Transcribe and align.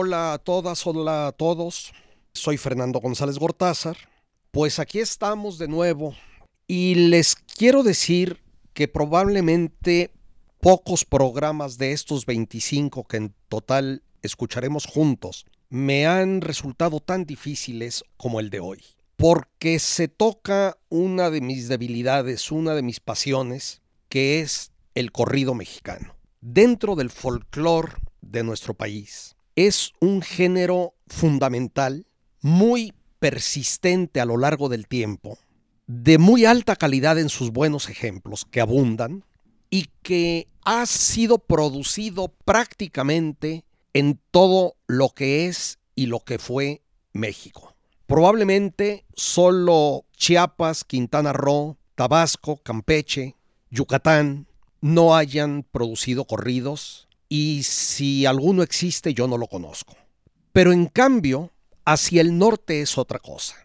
Hola 0.00 0.34
a 0.34 0.38
todas, 0.38 0.86
hola 0.86 1.26
a 1.26 1.32
todos. 1.32 1.92
Soy 2.32 2.56
Fernando 2.56 3.00
González 3.00 3.36
Gortázar. 3.36 3.96
Pues 4.52 4.78
aquí 4.78 5.00
estamos 5.00 5.58
de 5.58 5.66
nuevo 5.66 6.14
y 6.68 6.94
les 6.94 7.34
quiero 7.34 7.82
decir 7.82 8.40
que 8.74 8.86
probablemente 8.86 10.12
pocos 10.60 11.04
programas 11.04 11.78
de 11.78 11.90
estos 11.90 12.26
25 12.26 13.08
que 13.08 13.16
en 13.16 13.34
total 13.48 14.04
escucharemos 14.22 14.86
juntos 14.86 15.46
me 15.68 16.06
han 16.06 16.42
resultado 16.42 17.00
tan 17.00 17.24
difíciles 17.24 18.04
como 18.16 18.38
el 18.38 18.50
de 18.50 18.60
hoy. 18.60 18.84
Porque 19.16 19.80
se 19.80 20.06
toca 20.06 20.78
una 20.90 21.28
de 21.28 21.40
mis 21.40 21.66
debilidades, 21.66 22.52
una 22.52 22.76
de 22.76 22.82
mis 22.82 23.00
pasiones, 23.00 23.82
que 24.08 24.38
es 24.38 24.70
el 24.94 25.10
corrido 25.10 25.54
mexicano. 25.54 26.14
Dentro 26.40 26.94
del 26.94 27.10
folclore 27.10 27.94
de 28.20 28.44
nuestro 28.44 28.74
país, 28.74 29.34
es 29.66 29.92
un 30.00 30.22
género 30.22 30.94
fundamental, 31.08 32.06
muy 32.40 32.94
persistente 33.18 34.20
a 34.20 34.24
lo 34.24 34.36
largo 34.36 34.68
del 34.68 34.86
tiempo, 34.86 35.36
de 35.88 36.18
muy 36.18 36.44
alta 36.44 36.76
calidad 36.76 37.18
en 37.18 37.28
sus 37.28 37.50
buenos 37.50 37.88
ejemplos 37.88 38.44
que 38.48 38.60
abundan 38.60 39.24
y 39.68 39.88
que 40.02 40.46
ha 40.64 40.86
sido 40.86 41.40
producido 41.40 42.28
prácticamente 42.44 43.64
en 43.94 44.20
todo 44.30 44.76
lo 44.86 45.08
que 45.08 45.46
es 45.48 45.80
y 45.96 46.06
lo 46.06 46.20
que 46.20 46.38
fue 46.38 46.82
México. 47.12 47.74
Probablemente 48.06 49.06
solo 49.16 50.04
Chiapas, 50.16 50.84
Quintana 50.84 51.32
Roo, 51.32 51.78
Tabasco, 51.96 52.58
Campeche, 52.58 53.34
Yucatán 53.70 54.46
no 54.80 55.16
hayan 55.16 55.64
producido 55.64 56.26
corridos 56.26 57.07
y 57.28 57.62
si 57.62 58.26
alguno 58.26 58.62
existe 58.62 59.14
yo 59.14 59.26
no 59.28 59.38
lo 59.38 59.46
conozco. 59.46 59.96
Pero 60.52 60.72
en 60.72 60.86
cambio, 60.86 61.50
hacia 61.84 62.20
el 62.20 62.38
norte 62.38 62.80
es 62.80 62.98
otra 62.98 63.18
cosa. 63.18 63.56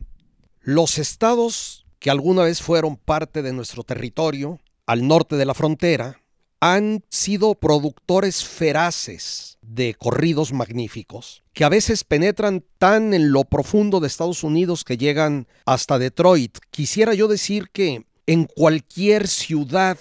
Los 0.61 0.97
estados 0.97 1.85
que 1.99 2.09
alguna 2.09 2.43
vez 2.43 2.61
fueron 2.61 2.97
parte 2.97 3.41
de 3.41 3.53
nuestro 3.53 3.83
territorio, 3.83 4.59
al 4.85 5.07
norte 5.07 5.37
de 5.37 5.45
la 5.45 5.53
frontera, 5.53 6.21
han 6.59 7.03
sido 7.09 7.55
productores 7.55 8.43
feraces 8.45 9.57
de 9.61 9.95
corridos 9.95 10.53
magníficos, 10.53 11.43
que 11.51 11.65
a 11.65 11.69
veces 11.69 12.03
penetran 12.03 12.63
tan 12.77 13.13
en 13.13 13.31
lo 13.31 13.43
profundo 13.43 13.99
de 13.99 14.07
Estados 14.07 14.43
Unidos 14.43 14.83
que 14.83 14.97
llegan 14.97 15.47
hasta 15.65 15.99
Detroit. 15.99 16.57
Quisiera 16.71 17.13
yo 17.13 17.27
decir 17.27 17.69
que 17.71 18.05
en 18.27 18.45
cualquier 18.45 19.27
ciudad 19.27 19.97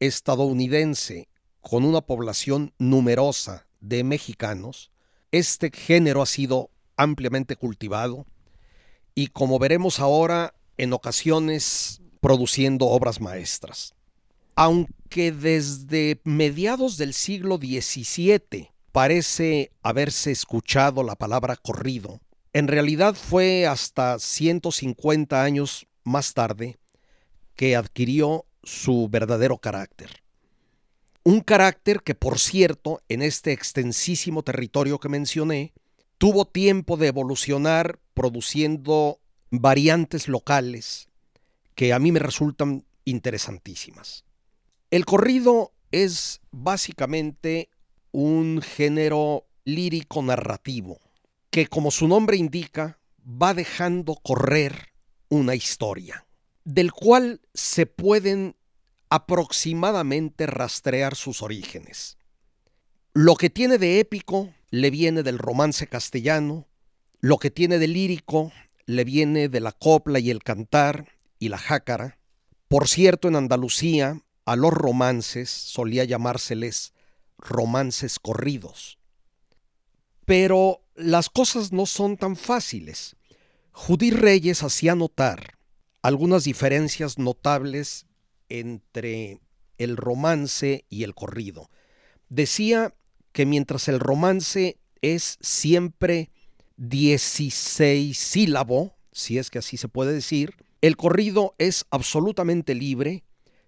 estadounidense 0.00 1.28
con 1.68 1.84
una 1.84 2.00
población 2.00 2.72
numerosa 2.78 3.66
de 3.80 4.04
mexicanos, 4.04 4.92
este 5.32 5.72
género 5.74 6.22
ha 6.22 6.26
sido 6.26 6.70
ampliamente 6.96 7.56
cultivado 7.56 8.24
y 9.16 9.26
como 9.28 9.58
veremos 9.58 9.98
ahora, 9.98 10.54
en 10.76 10.92
ocasiones 10.92 12.02
produciendo 12.20 12.86
obras 12.86 13.20
maestras. 13.20 13.96
Aunque 14.54 15.32
desde 15.32 16.20
mediados 16.22 16.98
del 16.98 17.12
siglo 17.12 17.56
XVII 17.56 18.70
parece 18.92 19.72
haberse 19.82 20.30
escuchado 20.30 21.02
la 21.02 21.16
palabra 21.16 21.56
corrido, 21.56 22.20
en 22.52 22.68
realidad 22.68 23.16
fue 23.16 23.66
hasta 23.66 24.20
150 24.20 25.42
años 25.42 25.88
más 26.04 26.32
tarde 26.32 26.78
que 27.56 27.74
adquirió 27.74 28.46
su 28.62 29.08
verdadero 29.08 29.58
carácter. 29.58 30.25
Un 31.26 31.40
carácter 31.40 32.02
que, 32.04 32.14
por 32.14 32.38
cierto, 32.38 33.02
en 33.08 33.20
este 33.20 33.50
extensísimo 33.50 34.44
territorio 34.44 35.00
que 35.00 35.08
mencioné, 35.08 35.72
tuvo 36.18 36.44
tiempo 36.44 36.96
de 36.96 37.08
evolucionar 37.08 37.98
produciendo 38.14 39.18
variantes 39.50 40.28
locales 40.28 41.08
que 41.74 41.92
a 41.92 41.98
mí 41.98 42.12
me 42.12 42.20
resultan 42.20 42.86
interesantísimas. 43.04 44.24
El 44.92 45.04
corrido 45.04 45.72
es 45.90 46.42
básicamente 46.52 47.70
un 48.12 48.62
género 48.62 49.48
lírico 49.64 50.22
narrativo 50.22 51.00
que, 51.50 51.66
como 51.66 51.90
su 51.90 52.06
nombre 52.06 52.36
indica, 52.36 53.00
va 53.26 53.52
dejando 53.52 54.14
correr 54.14 54.92
una 55.28 55.56
historia, 55.56 56.24
del 56.62 56.92
cual 56.92 57.40
se 57.52 57.86
pueden 57.86 58.54
aproximadamente 59.10 60.46
rastrear 60.46 61.14
sus 61.14 61.42
orígenes. 61.42 62.18
Lo 63.12 63.36
que 63.36 63.50
tiene 63.50 63.78
de 63.78 64.00
épico 64.00 64.52
le 64.70 64.90
viene 64.90 65.22
del 65.22 65.38
romance 65.38 65.86
castellano, 65.86 66.66
lo 67.20 67.38
que 67.38 67.50
tiene 67.50 67.78
de 67.78 67.88
lírico 67.88 68.52
le 68.84 69.04
viene 69.04 69.48
de 69.48 69.60
la 69.60 69.72
copla 69.72 70.18
y 70.18 70.30
el 70.30 70.42
cantar 70.42 71.08
y 71.38 71.48
la 71.48 71.58
jácara. 71.58 72.18
Por 72.68 72.88
cierto, 72.88 73.28
en 73.28 73.36
Andalucía 73.36 74.20
a 74.44 74.56
los 74.56 74.72
romances 74.72 75.50
solía 75.50 76.04
llamárseles 76.04 76.92
romances 77.38 78.18
corridos. 78.18 78.98
Pero 80.24 80.82
las 80.94 81.28
cosas 81.28 81.72
no 81.72 81.86
son 81.86 82.16
tan 82.16 82.36
fáciles. 82.36 83.16
Judí 83.72 84.10
Reyes 84.10 84.62
hacía 84.62 84.94
notar 84.94 85.58
algunas 86.02 86.44
diferencias 86.44 87.18
notables 87.18 88.06
entre 88.48 89.40
el 89.78 89.96
romance 89.96 90.84
y 90.88 91.02
el 91.02 91.14
corrido. 91.14 91.70
Decía 92.28 92.94
que 93.32 93.46
mientras 93.46 93.88
el 93.88 94.00
romance 94.00 94.78
es 95.02 95.38
siempre 95.40 96.30
16 96.76 98.16
sílabo, 98.16 98.96
si 99.12 99.38
es 99.38 99.50
que 99.50 99.58
así 99.58 99.76
se 99.76 99.88
puede 99.88 100.12
decir, 100.12 100.54
el 100.80 100.96
corrido 100.96 101.54
es 101.58 101.86
absolutamente 101.90 102.74
libre 102.74 103.24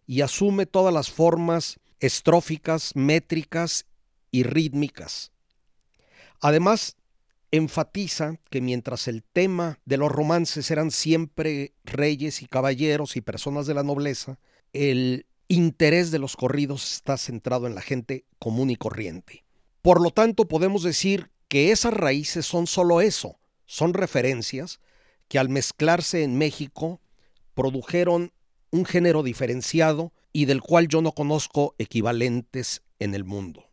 y 0.07 0.21
asume 0.21 0.67
todas 0.67 0.93
las 0.93 1.11
formas 1.11 1.79
estróficas, 2.01 2.95
métricas 2.95 3.87
y 4.31 4.43
rítmicas. 4.43 5.33
Además, 6.41 6.97
enfatiza 7.51 8.39
que 8.51 8.61
mientras 8.61 9.09
el 9.09 9.23
tema 9.23 9.81
de 9.85 9.97
los 9.97 10.13
romances 10.13 10.71
eran 10.71 10.91
siempre 10.91 11.73
reyes 11.85 12.43
y 12.43 12.47
caballeros 12.47 13.17
y 13.17 13.21
personas 13.21 13.67
de 13.67 13.75
la 13.75 13.83
nobleza, 13.83 14.39
el 14.73 15.27
interés 15.49 16.11
de 16.11 16.19
los 16.19 16.37
corridos 16.37 16.93
está 16.93 17.17
centrado 17.17 17.67
en 17.67 17.75
la 17.75 17.81
gente 17.81 18.25
común 18.39 18.71
y 18.71 18.77
corriente. 18.77 19.45
Por 19.83 20.01
lo 20.01 20.11
tanto, 20.11 20.47
podemos 20.47 20.83
decir 20.83 21.31
que 21.49 21.73
esas 21.73 21.95
raíces 21.95 22.45
son 22.47 22.67
solo 22.67 23.01
eso, 23.01 23.39
son 23.67 23.95
referencias 23.95 24.81
que 25.29 25.39
al 25.39 25.49
mezclarse 25.49 26.23
en 26.23 26.37
México 26.37 27.01
produjeron 27.55 28.33
un 28.71 28.85
género 28.85 29.23
diferenciado 29.23 30.13
y 30.33 30.45
del 30.45 30.61
cual 30.61 30.89
yo 30.89 31.01
no 31.01 31.13
conozco 31.13 31.75
equivalentes 31.79 32.83
en 32.99 33.15
el 33.15 33.25
mundo. 33.25 33.65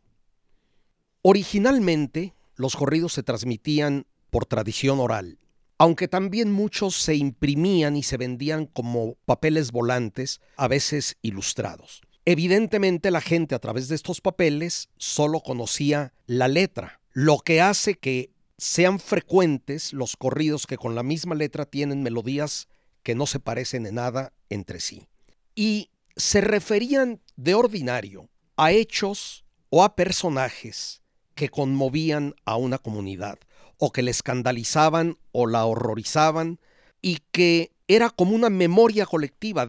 Originalmente, 1.22 2.34
los 2.54 2.76
corridos 2.76 3.12
se 3.12 3.22
transmitían 3.22 4.06
por 4.30 4.46
tradición 4.46 5.00
oral, 5.00 5.38
aunque 5.78 6.08
también 6.08 6.50
muchos 6.50 6.96
se 6.96 7.16
imprimían 7.16 7.96
y 7.96 8.02
se 8.02 8.16
vendían 8.16 8.66
como 8.66 9.14
papeles 9.24 9.72
volantes, 9.72 10.40
a 10.56 10.68
veces 10.68 11.16
ilustrados. 11.22 12.00
Evidentemente 12.24 13.10
la 13.10 13.20
gente 13.20 13.54
a 13.54 13.58
través 13.58 13.88
de 13.88 13.94
estos 13.94 14.20
papeles 14.20 14.88
solo 14.96 15.40
conocía 15.40 16.12
la 16.26 16.48
letra, 16.48 17.00
lo 17.12 17.38
que 17.38 17.60
hace 17.60 17.94
que 17.94 18.30
sean 18.58 18.98
frecuentes 18.98 19.92
los 19.92 20.16
corridos 20.16 20.66
que 20.66 20.78
con 20.78 20.94
la 20.94 21.02
misma 21.02 21.34
letra 21.34 21.66
tienen 21.66 22.02
melodías 22.02 22.68
que 23.02 23.14
no 23.14 23.26
se 23.26 23.38
parecen 23.38 23.86
en 23.86 23.96
nada 23.96 24.32
entre 24.48 24.80
sí. 24.80 25.06
Y 25.54 25.90
se 26.16 26.40
referían 26.40 27.20
de 27.36 27.54
ordinario 27.54 28.28
a 28.56 28.72
hechos 28.72 29.44
o 29.68 29.84
a 29.84 29.94
personajes 29.94 31.02
que 31.34 31.50
conmovían 31.50 32.34
a 32.46 32.56
una 32.56 32.78
comunidad 32.78 33.38
o 33.78 33.92
que 33.92 34.02
le 34.02 34.10
escandalizaban 34.10 35.18
o 35.32 35.46
la 35.46 35.64
horrorizaban 35.64 36.58
y 37.02 37.18
que 37.30 37.72
era 37.88 38.10
como 38.10 38.34
una 38.34 38.50
memoria 38.50 39.06
colectiva. 39.06 39.68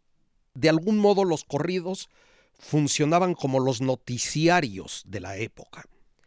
De 0.54 0.70
algún 0.70 0.98
modo 0.98 1.24
los 1.24 1.44
corridos 1.44 2.10
funcionaban 2.58 3.36
como 3.36 3.60
los 3.60 3.82
noticiarios 3.82 5.04
de 5.06 5.20
la 5.20 5.38
época. 5.38 5.86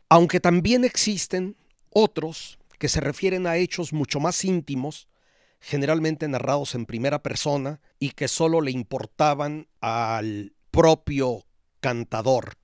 Aunque 0.09 0.41
también 0.41 0.85
existen 0.85 1.56
otros 1.91 2.59
que 2.79 2.88
se 2.88 3.00
refieren 3.00 3.47
a 3.47 3.56
hechos 3.56 3.93
mucho 3.93 4.21
más 4.21 4.44
íntimos, 4.44 5.09
generalmente 5.61 6.29
narrados 6.29 6.75
en 6.75 6.87
primera 6.87 7.23
persona 7.23 7.81
y 7.99 8.11
que 8.11 8.29
solo 8.29 8.61
le 8.61 8.71
importaban 8.71 9.69
al 9.81 10.55
propio 10.71 11.44
cantador, 11.81 12.55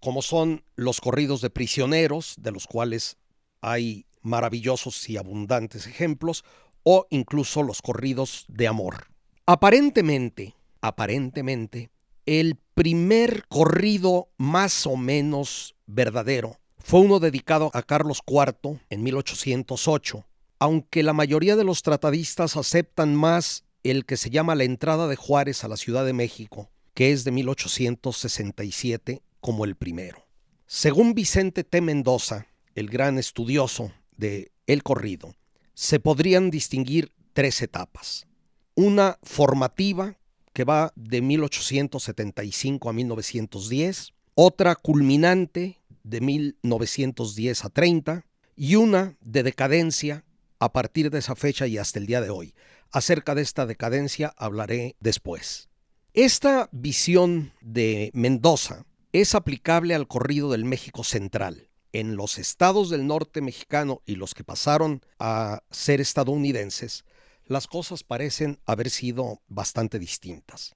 como 0.00 0.22
son 0.22 0.64
los 0.76 1.00
corridos 1.00 1.40
de 1.40 1.50
prisioneros, 1.50 2.36
de 2.38 2.52
los 2.52 2.66
cuales 2.66 3.18
hay 3.60 4.06
maravillosos 4.26 5.08
y 5.08 5.16
abundantes 5.16 5.86
ejemplos, 5.86 6.44
o 6.82 7.06
incluso 7.10 7.62
los 7.62 7.82
corridos 7.82 8.44
de 8.48 8.68
amor. 8.68 9.08
Aparentemente, 9.46 10.54
aparentemente, 10.80 11.90
el 12.26 12.58
primer 12.74 13.44
corrido 13.48 14.28
más 14.36 14.86
o 14.86 14.96
menos 14.96 15.74
verdadero 15.86 16.58
fue 16.78 17.00
uno 17.00 17.18
dedicado 17.18 17.70
a 17.74 17.82
Carlos 17.82 18.20
IV 18.26 18.80
en 18.90 19.02
1808, 19.02 20.24
aunque 20.58 21.02
la 21.02 21.12
mayoría 21.12 21.56
de 21.56 21.64
los 21.64 21.82
tratadistas 21.82 22.56
aceptan 22.56 23.14
más 23.14 23.64
el 23.82 24.04
que 24.04 24.16
se 24.16 24.30
llama 24.30 24.54
La 24.54 24.64
entrada 24.64 25.08
de 25.08 25.16
Juárez 25.16 25.64
a 25.64 25.68
la 25.68 25.76
Ciudad 25.76 26.04
de 26.04 26.12
México, 26.12 26.70
que 26.94 27.12
es 27.12 27.24
de 27.24 27.32
1867 27.32 29.22
como 29.40 29.64
el 29.64 29.76
primero. 29.76 30.24
Según 30.66 31.14
Vicente 31.14 31.62
T. 31.64 31.80
Mendoza, 31.80 32.46
el 32.74 32.88
gran 32.88 33.18
estudioso 33.18 33.92
de 34.16 34.52
El 34.66 34.82
Corrido, 34.82 35.34
se 35.74 36.00
podrían 36.00 36.50
distinguir 36.50 37.12
tres 37.32 37.60
etapas. 37.62 38.26
Una 38.74 39.18
formativa, 39.22 40.18
que 40.52 40.64
va 40.64 40.92
de 40.96 41.20
1875 41.20 42.88
a 42.88 42.92
1910, 42.92 44.12
otra 44.34 44.74
culminante 44.74 45.80
de 46.02 46.20
1910 46.20 47.64
a 47.64 47.68
30 47.68 48.26
y 48.56 48.76
una 48.76 49.16
de 49.20 49.42
decadencia 49.42 50.24
a 50.58 50.72
partir 50.72 51.10
de 51.10 51.18
esa 51.18 51.36
fecha 51.36 51.66
y 51.66 51.78
hasta 51.78 51.98
el 51.98 52.06
día 52.06 52.20
de 52.20 52.30
hoy. 52.30 52.54
Acerca 52.90 53.34
de 53.34 53.42
esta 53.42 53.66
decadencia 53.66 54.32
hablaré 54.36 54.96
después. 55.00 55.68
Esta 56.14 56.70
visión 56.72 57.52
de 57.60 58.10
Mendoza 58.14 58.86
es 59.12 59.34
aplicable 59.34 59.94
al 59.94 60.08
corrido 60.08 60.50
del 60.50 60.64
México 60.64 61.04
Central. 61.04 61.65
En 61.92 62.16
los 62.16 62.38
estados 62.38 62.90
del 62.90 63.06
norte 63.06 63.40
mexicano 63.40 64.02
y 64.06 64.16
los 64.16 64.34
que 64.34 64.44
pasaron 64.44 65.02
a 65.18 65.62
ser 65.70 66.00
estadounidenses, 66.00 67.04
las 67.46 67.66
cosas 67.66 68.02
parecen 68.02 68.58
haber 68.66 68.90
sido 68.90 69.40
bastante 69.48 69.98
distintas. 69.98 70.74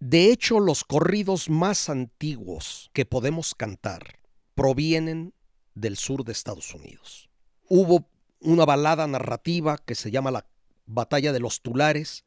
De 0.00 0.30
hecho, 0.30 0.60
los 0.60 0.84
corridos 0.84 1.48
más 1.48 1.88
antiguos 1.88 2.90
que 2.92 3.06
podemos 3.06 3.54
cantar 3.54 4.18
provienen 4.54 5.32
del 5.74 5.96
sur 5.96 6.24
de 6.24 6.32
Estados 6.32 6.74
Unidos. 6.74 7.30
Hubo 7.68 8.08
una 8.40 8.64
balada 8.64 9.06
narrativa 9.06 9.78
que 9.78 9.94
se 9.94 10.10
llama 10.10 10.30
la 10.30 10.46
Batalla 10.86 11.32
de 11.32 11.40
los 11.40 11.62
Tulares, 11.62 12.24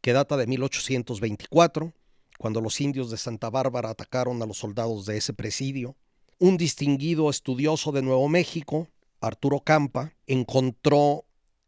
que 0.00 0.12
data 0.12 0.36
de 0.36 0.46
1824, 0.46 1.92
cuando 2.38 2.60
los 2.60 2.80
indios 2.80 3.10
de 3.10 3.16
Santa 3.16 3.50
Bárbara 3.50 3.90
atacaron 3.90 4.42
a 4.42 4.46
los 4.46 4.58
soldados 4.58 5.06
de 5.06 5.16
ese 5.16 5.32
presidio. 5.32 5.96
Un 6.38 6.56
distinguido 6.56 7.30
estudioso 7.30 7.92
de 7.92 8.02
Nuevo 8.02 8.28
México, 8.28 8.88
Arturo 9.20 9.60
Campa, 9.60 10.14
encontró 10.26 11.24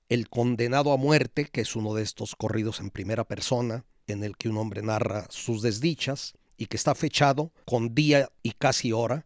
El 0.08 0.28
condenado 0.28 0.92
a 0.92 0.96
muerte, 0.96 1.46
que 1.46 1.62
es 1.62 1.76
uno 1.76 1.94
de 1.94 2.02
estos 2.02 2.34
corridos 2.36 2.80
en 2.80 2.90
primera 2.90 3.24
persona, 3.24 3.84
en 4.06 4.24
el 4.24 4.36
que 4.36 4.48
un 4.48 4.58
hombre 4.58 4.82
narra 4.82 5.26
sus 5.30 5.62
desdichas 5.62 6.34
y 6.56 6.66
que 6.66 6.76
está 6.76 6.94
fechado 6.94 7.52
con 7.64 7.94
día 7.94 8.30
y 8.42 8.52
casi 8.52 8.92
hora, 8.92 9.24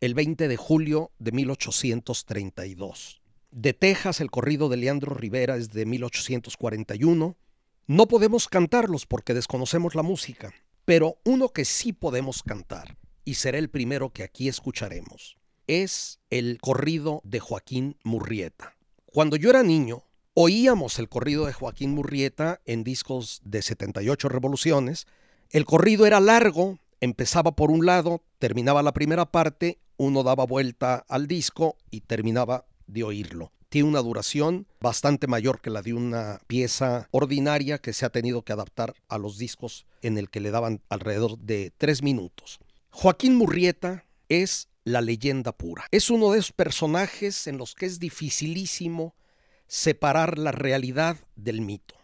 el 0.00 0.14
20 0.14 0.48
de 0.48 0.56
julio 0.56 1.10
de 1.18 1.32
1832. 1.32 3.20
De 3.50 3.72
Texas, 3.72 4.20
el 4.20 4.30
corrido 4.30 4.68
de 4.68 4.76
Leandro 4.76 5.14
Rivera 5.14 5.56
es 5.56 5.70
de 5.70 5.86
1841. 5.86 7.36
No 7.86 8.08
podemos 8.08 8.48
cantarlos 8.48 9.06
porque 9.06 9.34
desconocemos 9.34 9.94
la 9.94 10.02
música, 10.02 10.52
pero 10.84 11.18
uno 11.24 11.50
que 11.50 11.64
sí 11.64 11.92
podemos 11.92 12.42
cantar, 12.42 12.96
y 13.24 13.34
será 13.34 13.58
el 13.58 13.70
primero 13.70 14.10
que 14.10 14.22
aquí 14.22 14.48
escucharemos, 14.48 15.36
es 15.66 16.20
el 16.30 16.58
corrido 16.60 17.20
de 17.24 17.40
Joaquín 17.40 17.96
Murrieta. 18.04 18.76
Cuando 19.06 19.36
yo 19.36 19.50
era 19.50 19.62
niño, 19.62 20.04
oíamos 20.34 20.98
el 20.98 21.08
corrido 21.08 21.46
de 21.46 21.52
Joaquín 21.52 21.94
Murrieta 21.94 22.60
en 22.66 22.84
discos 22.84 23.40
de 23.44 23.62
78 23.62 24.28
revoluciones. 24.28 25.06
El 25.50 25.64
corrido 25.64 26.06
era 26.06 26.20
largo, 26.20 26.78
empezaba 27.00 27.54
por 27.54 27.70
un 27.70 27.86
lado, 27.86 28.22
terminaba 28.38 28.82
la 28.82 28.92
primera 28.92 29.30
parte, 29.30 29.78
uno 29.96 30.22
daba 30.22 30.44
vuelta 30.44 31.04
al 31.08 31.26
disco 31.26 31.76
y 31.90 32.00
terminaba 32.00 32.66
de 32.86 33.04
oírlo. 33.04 33.52
Tiene 33.68 33.88
una 33.88 34.02
duración 34.02 34.66
bastante 34.80 35.26
mayor 35.26 35.60
que 35.60 35.70
la 35.70 35.82
de 35.82 35.94
una 35.94 36.40
pieza 36.46 37.08
ordinaria 37.10 37.78
que 37.78 37.92
se 37.92 38.06
ha 38.06 38.10
tenido 38.10 38.42
que 38.42 38.52
adaptar 38.52 38.94
a 39.08 39.18
los 39.18 39.38
discos 39.38 39.86
en 40.02 40.18
el 40.18 40.30
que 40.30 40.40
le 40.40 40.50
daban 40.50 40.80
alrededor 40.88 41.38
de 41.38 41.72
tres 41.76 42.02
minutos. 42.02 42.60
Joaquín 42.96 43.34
Murrieta 43.34 44.06
es 44.28 44.68
la 44.84 45.00
leyenda 45.00 45.50
pura. 45.50 45.84
Es 45.90 46.10
uno 46.10 46.30
de 46.30 46.38
esos 46.38 46.52
personajes 46.52 47.48
en 47.48 47.58
los 47.58 47.74
que 47.74 47.86
es 47.86 47.98
dificilísimo 47.98 49.16
separar 49.66 50.38
la 50.38 50.52
realidad 50.52 51.16
del 51.34 51.60
mito. 51.60 51.96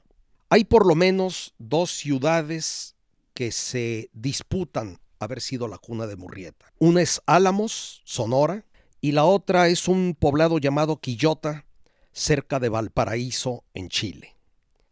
Hay 0.49 0.65
por 0.65 0.85
lo 0.85 0.97
menos 0.97 1.55
dos 1.59 1.93
ciudades 1.93 2.97
que 3.35 3.53
se 3.53 4.11
disputan 4.13 4.99
haber 5.21 5.41
sido 5.41 5.69
la 5.69 5.79
cuna 5.79 6.09
de 6.09 6.17
Murrieta. 6.17 6.67
Una 6.81 7.03
es 7.03 7.23
Álamos, 7.25 8.03
Sonora, 8.05 8.67
y 9.01 9.13
la 9.13 9.25
otra 9.25 9.69
es 9.69 9.87
un 9.87 10.17
poblado 10.19 10.59
llamado 10.59 10.97
Quillota, 10.97 11.67
cerca 12.13 12.59
de 12.59 12.69
Valparaíso, 12.69 13.63
en 13.75 13.91
Chile. 13.91 14.35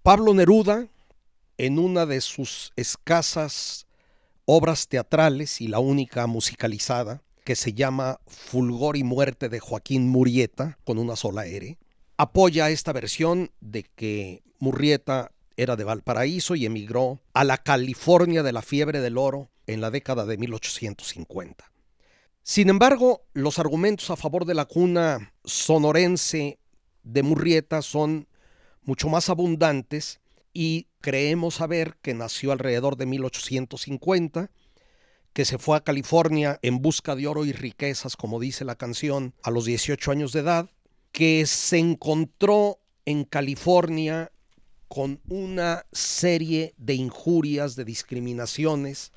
Pablo 0.05 0.33
Neruda, 0.33 0.87
en 1.59 1.81
una 1.81 2.07
de 2.07 2.21
sus 2.21 2.73
escasas 2.77 3.88
obras 4.51 4.89
teatrales 4.89 5.61
y 5.61 5.69
la 5.69 5.79
única 5.79 6.27
musicalizada, 6.27 7.23
que 7.45 7.55
se 7.55 7.75
llama 7.75 8.19
Fulgor 8.27 8.97
y 8.97 9.05
Muerte 9.05 9.51
de 9.51 9.61
Joaquín 9.61 10.09
Murrieta, 10.09 10.79
con 10.85 10.97
una 10.97 11.17
sola 11.17 11.45
R, 11.45 11.77
apoya 12.17 12.71
esta 12.71 12.95
versión 12.95 13.51
de 13.61 13.83
que 13.83 14.43
Murrieta 14.59 15.33
era 15.59 15.77
de 15.77 15.85
Valparaíso 15.85 16.55
y 16.55 16.65
emigró 16.65 17.21
a 17.35 17.45
la 17.45 17.59
California 17.59 18.43
de 18.43 18.53
la 18.53 18.63
fiebre 18.63 19.03
del 19.03 19.19
oro 19.19 19.51
en 19.67 19.83
la 19.83 19.91
década 19.91 20.25
de 20.25 20.39
1850. 20.39 21.71
Sin 22.43 22.71
embargo, 22.71 23.27
los 23.35 23.59
argumentos 23.59 24.09
a 24.09 24.17
favor 24.17 24.47
de 24.47 24.55
la 24.55 24.65
cuna 24.65 25.35
sonorense 25.45 26.59
de 27.03 27.23
Murrieta 27.23 27.83
son 27.83 28.29
mucho 28.81 29.11
más 29.11 29.29
abundantes 29.29 30.21
y 30.55 30.88
creemos 31.01 31.57
saber 31.57 31.97
que 32.03 32.15
nació 32.15 32.53
alrededor 32.53 32.97
de 32.97 33.07
1850, 33.07 34.51
que 35.33 35.45
se 35.45 35.59
fue 35.59 35.77
a 35.77 35.83
California 35.83 36.59
en 36.63 36.81
busca 36.81 37.15
de 37.15 37.27
oro 37.27 37.45
y 37.45 37.53
riquezas, 37.53 38.17
como 38.17 38.41
dice 38.41 38.65
la 38.65 38.77
canción, 38.77 39.35
a 39.43 39.51
los 39.51 39.65
18 39.65 40.11
años 40.11 40.33
de 40.33 40.41
edad, 40.41 40.71
que 41.13 41.47
se 41.47 41.79
encontró 41.79 42.79
en 43.05 43.25
California 43.25 44.33
con 44.89 45.21
una 45.29 45.85
serie 45.93 46.75
de 46.79 46.95
injurias, 46.95 47.77
de 47.77 47.85
discriminaciones, 47.85 49.13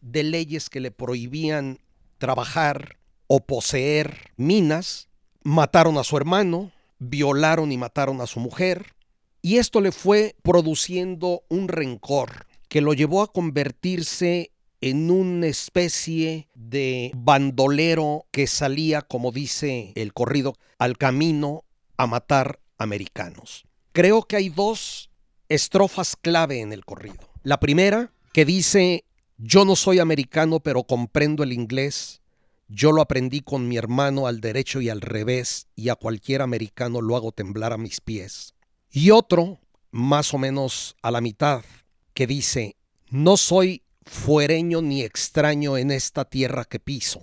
de 0.00 0.24
leyes 0.24 0.68
que 0.68 0.80
le 0.80 0.90
prohibían 0.90 1.78
trabajar 2.18 2.98
o 3.28 3.40
poseer 3.40 4.32
minas, 4.36 5.08
mataron 5.42 5.96
a 5.96 6.04
su 6.04 6.16
hermano, 6.16 6.72
violaron 6.98 7.72
y 7.72 7.78
mataron 7.78 8.20
a 8.20 8.26
su 8.26 8.40
mujer, 8.40 8.94
y 9.42 9.58
esto 9.58 9.80
le 9.80 9.92
fue 9.92 10.36
produciendo 10.42 11.42
un 11.48 11.68
rencor 11.68 12.46
que 12.68 12.80
lo 12.80 12.94
llevó 12.94 13.22
a 13.22 13.32
convertirse 13.32 14.52
en 14.80 15.10
una 15.10 15.48
especie 15.48 16.48
de 16.54 17.12
bandolero 17.14 18.26
que 18.30 18.46
salía, 18.46 19.02
como 19.02 19.30
dice 19.30 19.92
el 19.94 20.12
corrido, 20.14 20.56
al 20.78 20.96
camino 20.96 21.64
a 21.96 22.06
matar 22.06 22.60
americanos. 22.78 23.64
Creo 23.92 24.22
que 24.22 24.36
hay 24.36 24.48
dos 24.48 25.10
estrofas 25.48 26.16
clave 26.16 26.60
en 26.60 26.72
el 26.72 26.84
corrido. 26.84 27.28
La 27.42 27.60
primera, 27.60 28.12
que 28.32 28.44
dice, 28.44 29.04
yo 29.38 29.64
no 29.64 29.76
soy 29.76 29.98
americano, 29.98 30.60
pero 30.60 30.84
comprendo 30.84 31.42
el 31.42 31.52
inglés. 31.52 32.22
Yo 32.68 32.92
lo 32.92 33.02
aprendí 33.02 33.40
con 33.40 33.68
mi 33.68 33.76
hermano 33.76 34.26
al 34.26 34.40
derecho 34.40 34.80
y 34.80 34.88
al 34.88 35.00
revés, 35.00 35.68
y 35.76 35.90
a 35.90 35.94
cualquier 35.94 36.42
americano 36.42 37.00
lo 37.00 37.16
hago 37.16 37.32
temblar 37.32 37.72
a 37.72 37.78
mis 37.78 38.00
pies. 38.00 38.54
Y 38.92 39.10
otro, 39.10 39.58
más 39.90 40.34
o 40.34 40.38
menos 40.38 40.96
a 41.00 41.10
la 41.10 41.22
mitad, 41.22 41.64
que 42.12 42.26
dice, 42.26 42.76
no 43.08 43.38
soy 43.38 43.82
fuereño 44.04 44.82
ni 44.82 45.02
extraño 45.02 45.78
en 45.78 45.90
esta 45.90 46.26
tierra 46.26 46.66
que 46.66 46.78
piso. 46.78 47.22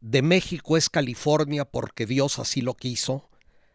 De 0.00 0.22
México 0.22 0.78
es 0.78 0.88
California 0.88 1.66
porque 1.66 2.06
Dios 2.06 2.38
así 2.38 2.62
lo 2.62 2.74
quiso, 2.74 3.28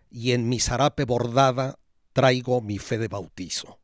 y 0.10 0.31
en 0.31 0.50
mi 0.50 0.60
zarape 0.60 1.05
bordada 1.05 1.77
traigo 2.13 2.62
mi 2.62 2.79
fe 2.79 2.98
de 2.98 3.08
bautizo. 3.08 3.79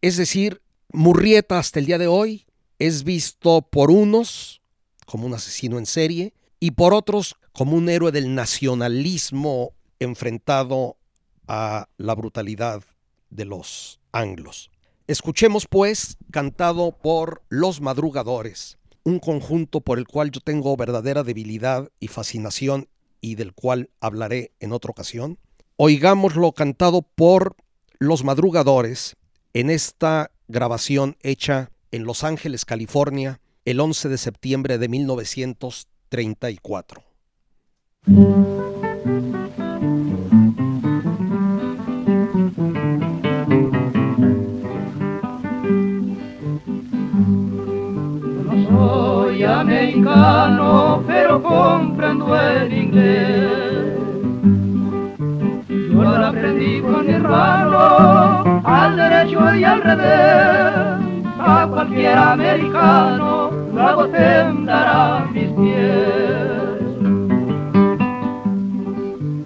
Es 0.00 0.16
decir, 0.16 0.62
Murrieta 0.90 1.58
hasta 1.58 1.80
el 1.80 1.86
día 1.86 1.98
de 1.98 2.06
hoy 2.06 2.46
es 2.78 3.04
visto 3.04 3.60
por 3.62 3.90
unos 3.90 4.62
como 5.04 5.26
un 5.26 5.34
asesino 5.34 5.78
en 5.78 5.86
serie 5.86 6.34
y 6.60 6.70
por 6.72 6.94
otros 6.94 7.36
como 7.52 7.76
un 7.76 7.88
héroe 7.88 8.12
del 8.12 8.34
nacionalismo 8.34 9.72
enfrentado 9.98 10.97
a 11.48 11.88
la 11.96 12.14
brutalidad 12.14 12.84
de 13.30 13.44
los 13.44 13.98
anglos. 14.12 14.70
Escuchemos 15.06 15.66
pues, 15.66 16.16
cantado 16.30 16.92
por 16.92 17.42
Los 17.48 17.80
Madrugadores, 17.80 18.78
un 19.04 19.18
conjunto 19.18 19.80
por 19.80 19.98
el 19.98 20.06
cual 20.06 20.30
yo 20.30 20.40
tengo 20.40 20.76
verdadera 20.76 21.24
debilidad 21.24 21.90
y 21.98 22.08
fascinación 22.08 22.88
y 23.20 23.34
del 23.34 23.54
cual 23.54 23.90
hablaré 24.00 24.52
en 24.60 24.72
otra 24.72 24.90
ocasión. 24.90 25.38
Oigámoslo 25.76 26.52
cantado 26.52 27.02
por 27.02 27.56
Los 27.98 28.22
Madrugadores 28.22 29.16
en 29.54 29.70
esta 29.70 30.30
grabación 30.46 31.16
hecha 31.22 31.70
en 31.90 32.04
Los 32.04 32.22
Ángeles, 32.22 32.66
California, 32.66 33.40
el 33.64 33.80
11 33.80 34.10
de 34.10 34.18
septiembre 34.18 34.78
de 34.78 34.88
1934. 34.88 37.02
Americano, 49.48 51.02
pero 51.06 51.42
comprendo 51.42 52.38
el 52.38 52.72
inglés. 52.72 53.98
Yo 55.68 56.02
lo 56.02 56.26
aprendí 56.26 56.80
con 56.80 57.06
mi 57.06 57.12
hermano, 57.12 58.62
al 58.64 58.96
derecho 58.96 59.54
y 59.54 59.64
al 59.64 59.82
revés. 59.82 60.74
A 61.40 61.66
cualquier 61.70 62.18
americano, 62.18 63.50
luego 63.72 64.06
temblará 64.08 65.26
mis 65.32 65.50
pies. 65.52 66.78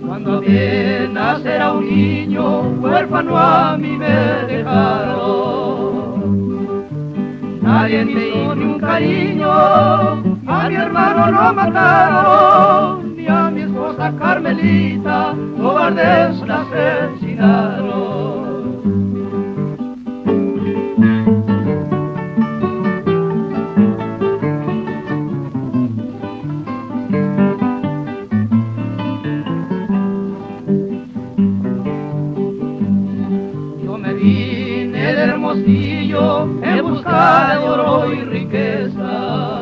Cuando 0.00 0.38
apenas 0.38 1.44
era 1.44 1.72
un 1.72 1.88
niño, 1.88 2.60
huérfano 2.80 3.36
a 3.36 3.76
mí 3.76 3.96
me 3.96 4.46
dejaron 4.46 5.51
Nadie 7.72 8.04
me 8.04 8.28
hizo 8.28 8.54
ni 8.54 8.64
un 8.64 8.78
cariño, 8.78 9.50
a 9.50 10.68
mi 10.68 10.74
hermano 10.74 11.30
lo 11.32 11.54
mataron, 11.54 13.16
ni 13.16 13.26
a 13.26 13.50
mi 13.50 13.62
esposa 13.62 14.12
Carmelita, 14.18 15.34
cobardes 15.58 16.38
la 16.46 16.60
asesinaron. 16.60 18.02
Yo 33.82 33.96
me 33.96 34.12
vine 34.12 35.14
de 35.14 35.26
Hermosillo 36.12 36.48
en 36.62 36.82
busca 36.82 37.58
de 37.58 37.68
oro 37.68 38.12
y 38.12 38.20
riqueza. 38.22 39.58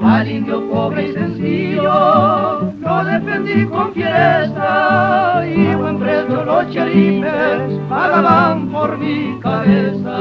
Al 0.00 0.30
indio 0.30 0.68
pobre 0.70 1.08
y 1.08 1.12
sencillo 1.12 2.72
lo 2.80 3.04
defendí 3.04 3.64
con 3.66 3.92
fiereza 3.92 5.44
y 5.46 5.74
buen 5.74 5.98
precio 5.98 6.44
los 6.44 6.70
cherifes 6.70 7.80
pagaban 7.88 8.68
por 8.68 8.98
mi 8.98 9.38
cabeza. 9.40 10.16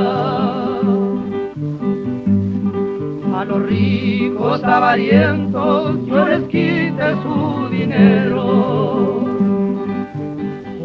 A 3.35 3.45
los 3.45 3.61
ricos 3.63 4.63
avarientos 4.63 6.05
yo 6.05 6.27
les 6.27 6.43
quité 6.43 7.15
su 7.21 7.69
dinero 7.69 9.27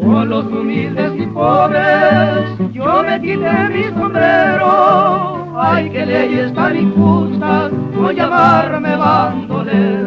con 0.01 0.29
los 0.29 0.45
humildes 0.45 1.13
y 1.17 1.25
pobres, 1.27 2.52
yo 2.73 3.03
me 3.03 3.19
quité 3.21 3.69
mi 3.73 3.83
sombrero. 3.97 5.53
Ay, 5.55 5.89
qué 5.91 6.05
leyes 6.05 6.53
tan 6.53 6.75
injustas, 6.75 7.71
no 7.71 8.11
llamarme 8.11 8.95
bandolero. 8.97 10.02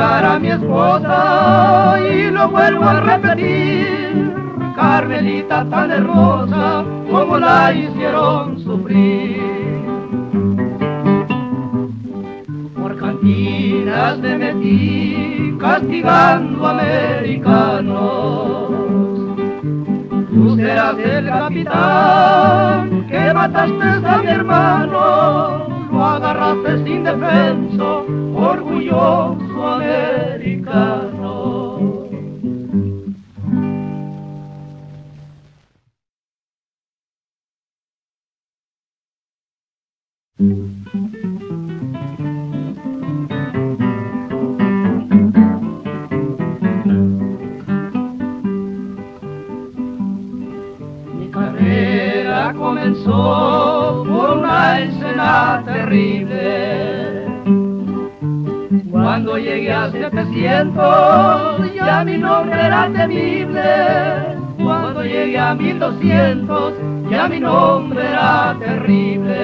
vengar 0.00 0.24
a 0.24 0.38
mi 0.38 0.48
esposa 0.48 1.98
y 2.00 2.30
lo 2.30 2.48
vuelvo 2.48 2.84
a 2.84 3.00
repetir. 3.00 4.32
Carmelita 4.74 5.66
tan 5.68 5.90
hermosa 5.90 6.86
como 7.10 7.38
la 7.38 7.70
hicieron 7.72 8.58
sufrir. 8.60 9.42
Por 12.80 12.96
cantinas 12.96 14.18
me 14.20 14.38
metí 14.38 15.54
castigando 15.60 16.66
americanos. 16.66 18.70
Tú 20.30 20.56
serás 20.56 20.96
el 20.98 21.26
capitán 21.26 23.06
que 23.06 23.34
mataste 23.34 24.08
a 24.08 24.22
mi 24.22 24.30
hermano, 24.30 25.69
lo 26.54 26.60
agarraste 26.60 26.84
sin 26.84 27.04
defenso, 27.04 28.06
orgulloso 28.34 29.66
americano. 29.66 31.09
Cuando 59.80 59.96
llegué 59.96 60.06
a 60.06 60.10
700 60.10 61.74
ya 61.74 62.04
mi 62.04 62.18
nombre 62.18 62.66
era 62.66 62.90
temible. 62.92 63.62
Cuando 64.62 65.02
llegué 65.02 65.38
a 65.38 65.54
1200 65.54 66.74
ya 67.10 67.28
mi 67.28 67.40
nombre 67.40 68.06
era 68.06 68.56
terrible. 68.58 69.38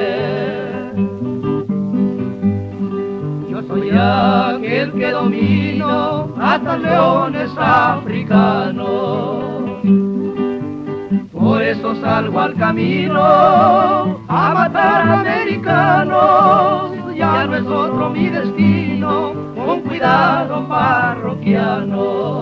Yo 3.48 3.62
soy 3.62 3.90
aquel 3.90 4.92
que 4.92 5.10
domino 5.10 6.28
hasta 6.38 6.76
leones 6.76 7.50
africanos. 7.56 9.46
Por 11.32 11.62
eso 11.62 11.94
salgo 12.02 12.40
al 12.40 12.54
camino 12.56 13.22
a 14.28 14.52
matar 14.52 15.08
americanos. 15.08 16.92
Ya 17.16 17.46
no 17.46 17.56
es 17.56 17.66
otro 17.66 18.10
mi 18.10 18.28
destino, 18.28 18.85
con 19.00 19.80
cuidado 19.82 20.66
parroquianos. 20.68 22.36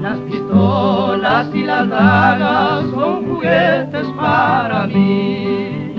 Las 0.00 0.18
pistolas 0.18 1.54
y 1.54 1.62
las 1.62 1.88
dagas 1.88 2.84
son 2.90 3.26
juguetes 3.26 4.06
para 4.16 4.86
mí. 4.86 5.94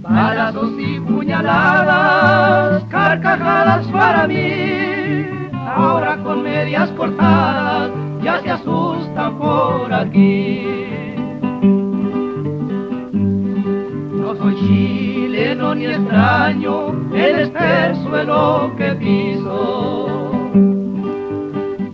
Balazos 0.00 0.70
y 0.73 0.73
carcajadas 2.90 3.86
para 3.88 4.26
mí. 4.26 5.26
Ahora 5.66 6.16
con 6.22 6.42
medias 6.42 6.90
cortadas 6.90 7.90
ya 8.22 8.40
se 8.40 8.50
asusta 8.50 9.30
por 9.38 9.92
aquí. 9.92 10.66
No 14.12 14.34
soy 14.36 14.56
chileno 14.56 15.74
ni 15.74 15.86
extraño 15.86 16.88
en 17.12 17.38
este 17.40 17.94
suelo 18.04 18.72
que 18.78 18.92
piso. 18.94 20.30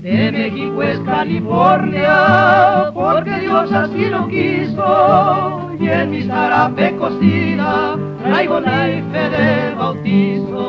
De 0.00 0.33
México 0.33 0.83
es 0.83 0.99
California, 1.00 2.90
porque 2.95 3.40
Dios 3.40 3.73
así 3.73 4.07
lo 4.07 4.26
quiso, 4.28 5.71
y 5.78 5.88
en 5.88 6.11
mi 6.11 6.23
zarape 6.23 6.97
cocida 6.97 7.97
traigo 8.31 8.61
naife 8.61 9.23
de 9.35 9.75
bautizo. 9.75 10.69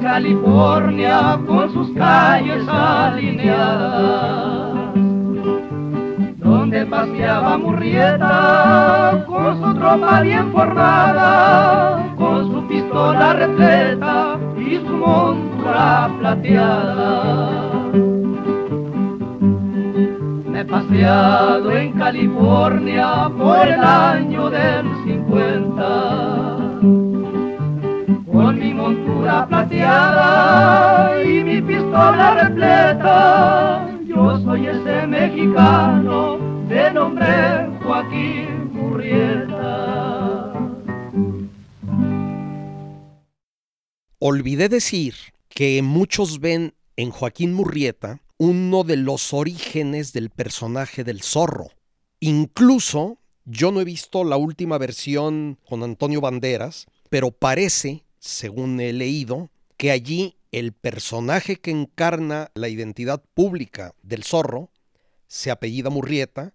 California 0.00 1.38
con 1.46 1.72
sus 1.72 1.90
calles 1.90 2.66
alineadas, 2.68 4.57
paseaba 6.88 7.58
Murrieta 7.58 9.24
con 9.26 9.62
su 9.62 9.74
tropa 9.74 10.20
bien 10.22 10.50
formada, 10.52 12.14
con 12.16 12.52
su 12.52 12.66
pistola 12.66 13.34
repleta 13.34 14.38
y 14.56 14.76
su 14.76 14.96
montura 14.96 16.10
plateada. 16.18 17.50
Me 20.50 20.60
he 20.60 20.64
paseado 20.64 21.70
en 21.72 21.92
California 21.92 23.30
por 23.36 23.68
el 23.68 23.80
año 23.80 24.50
del 24.50 24.86
50 25.04 26.48
con 28.32 28.58
mi 28.58 28.72
montura 28.72 29.46
plateada 29.46 31.22
y 31.22 31.44
mi 31.44 31.60
pistola 31.60 32.34
repleta. 32.42 33.88
Yo 34.06 34.38
soy 34.40 34.66
ese 34.66 35.06
mexicano 35.06 36.37
Joaquín 37.82 38.72
Murrieta. 38.72 40.52
Olvidé 44.18 44.68
decir 44.68 45.14
que 45.48 45.80
muchos 45.82 46.40
ven 46.40 46.74
en 46.96 47.10
Joaquín 47.10 47.52
Murrieta 47.54 48.20
uno 48.36 48.84
de 48.84 48.96
los 48.96 49.32
orígenes 49.32 50.12
del 50.12 50.30
personaje 50.30 51.04
del 51.04 51.22
zorro. 51.22 51.70
Incluso 52.20 53.18
yo 53.44 53.72
no 53.72 53.80
he 53.80 53.84
visto 53.84 54.24
la 54.24 54.36
última 54.36 54.78
versión 54.78 55.58
con 55.68 55.82
Antonio 55.82 56.20
Banderas, 56.20 56.86
pero 57.08 57.30
parece 57.30 58.04
según 58.18 58.80
he 58.80 58.92
leído, 58.92 59.50
que 59.76 59.90
allí 59.90 60.36
el 60.52 60.72
personaje 60.72 61.56
que 61.56 61.70
encarna 61.70 62.50
la 62.54 62.68
identidad 62.68 63.22
pública 63.34 63.94
del 64.02 64.24
zorro 64.24 64.70
se 65.26 65.50
apellida 65.50 65.90
Murrieta 65.90 66.54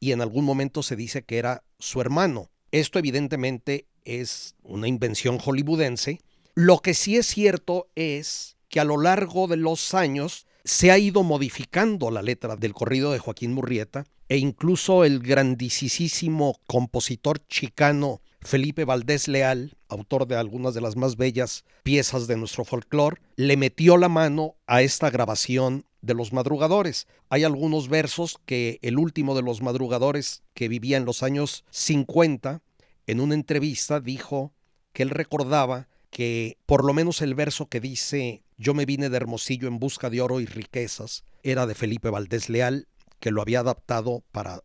y 0.00 0.12
en 0.12 0.20
algún 0.20 0.44
momento 0.44 0.82
se 0.82 0.96
dice 0.96 1.22
que 1.22 1.38
era 1.38 1.64
su 1.78 2.00
hermano. 2.00 2.50
Esto 2.70 2.98
evidentemente 2.98 3.86
es 4.04 4.54
una 4.62 4.88
invención 4.88 5.38
hollywoodense. 5.38 6.20
Lo 6.54 6.78
que 6.78 6.94
sí 6.94 7.16
es 7.16 7.26
cierto 7.26 7.88
es 7.94 8.56
que 8.68 8.80
a 8.80 8.84
lo 8.84 9.00
largo 9.00 9.46
de 9.46 9.56
los 9.56 9.94
años 9.94 10.46
se 10.64 10.90
ha 10.90 10.98
ido 10.98 11.22
modificando 11.22 12.10
la 12.10 12.22
letra 12.22 12.56
del 12.56 12.74
corrido 12.74 13.12
de 13.12 13.18
Joaquín 13.18 13.52
Murrieta 13.52 14.04
e 14.28 14.38
incluso 14.38 15.04
el 15.04 15.20
grandísimo 15.20 16.58
compositor 16.66 17.46
chicano 17.46 18.20
Felipe 18.46 18.84
Valdés 18.84 19.28
Leal, 19.28 19.76
autor 19.88 20.26
de 20.26 20.36
algunas 20.36 20.72
de 20.72 20.80
las 20.80 20.96
más 20.96 21.16
bellas 21.16 21.64
piezas 21.82 22.26
de 22.26 22.36
nuestro 22.36 22.64
folclore, 22.64 23.20
le 23.36 23.56
metió 23.56 23.96
la 23.96 24.08
mano 24.08 24.54
a 24.66 24.82
esta 24.82 25.10
grabación 25.10 25.84
de 26.00 26.14
los 26.14 26.32
madrugadores. 26.32 27.08
Hay 27.28 27.44
algunos 27.44 27.88
versos 27.88 28.38
que 28.46 28.78
el 28.82 28.98
último 28.98 29.34
de 29.34 29.42
los 29.42 29.62
madrugadores 29.62 30.44
que 30.54 30.68
vivía 30.68 30.96
en 30.96 31.04
los 31.04 31.22
años 31.22 31.64
50, 31.70 32.62
en 33.06 33.20
una 33.20 33.34
entrevista 33.34 34.00
dijo 34.00 34.52
que 34.92 35.02
él 35.02 35.10
recordaba 35.10 35.88
que 36.10 36.56
por 36.66 36.84
lo 36.84 36.94
menos 36.94 37.20
el 37.22 37.34
verso 37.34 37.66
que 37.66 37.80
dice 37.80 38.44
Yo 38.56 38.72
me 38.72 38.86
vine 38.86 39.10
de 39.10 39.16
Hermosillo 39.16 39.68
en 39.68 39.78
busca 39.78 40.08
de 40.08 40.20
oro 40.20 40.40
y 40.40 40.46
riquezas 40.46 41.24
era 41.42 41.66
de 41.66 41.74
Felipe 41.74 42.10
Valdés 42.10 42.48
Leal, 42.48 42.86
que 43.20 43.30
lo 43.30 43.42
había 43.42 43.60
adaptado 43.60 44.22
para 44.30 44.62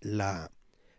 la 0.00 0.50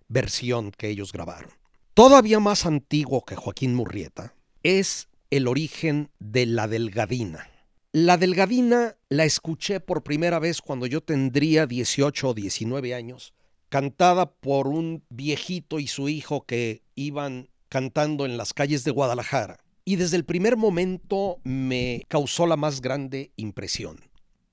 versión 0.07 0.71
que 0.71 0.89
ellos 0.89 1.11
grabaron. 1.11 1.60
Todavía 2.01 2.39
más 2.39 2.65
antiguo 2.65 3.23
que 3.25 3.35
Joaquín 3.35 3.75
Murrieta 3.75 4.33
es 4.63 5.07
el 5.29 5.47
origen 5.47 6.09
de 6.17 6.47
la 6.47 6.67
delgadina. 6.67 7.47
La 7.91 8.17
delgadina 8.17 8.97
la 9.09 9.23
escuché 9.25 9.79
por 9.79 10.01
primera 10.01 10.39
vez 10.39 10.63
cuando 10.63 10.87
yo 10.87 11.01
tendría 11.01 11.67
18 11.67 12.29
o 12.29 12.33
19 12.33 12.95
años, 12.95 13.35
cantada 13.69 14.31
por 14.31 14.67
un 14.67 15.03
viejito 15.09 15.79
y 15.79 15.85
su 15.85 16.09
hijo 16.09 16.43
que 16.47 16.81
iban 16.95 17.49
cantando 17.69 18.25
en 18.25 18.35
las 18.35 18.55
calles 18.55 18.83
de 18.83 18.89
Guadalajara. 18.89 19.59
Y 19.85 19.97
desde 19.97 20.17
el 20.17 20.25
primer 20.25 20.57
momento 20.57 21.39
me 21.43 22.01
causó 22.07 22.47
la 22.47 22.57
más 22.57 22.81
grande 22.81 23.31
impresión. 23.35 23.99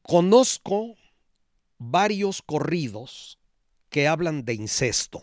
Conozco 0.03 0.97
varios 1.79 2.43
corridos 2.43 3.39
que 3.89 4.07
hablan 4.07 4.45
de 4.45 4.53
incesto 4.53 5.23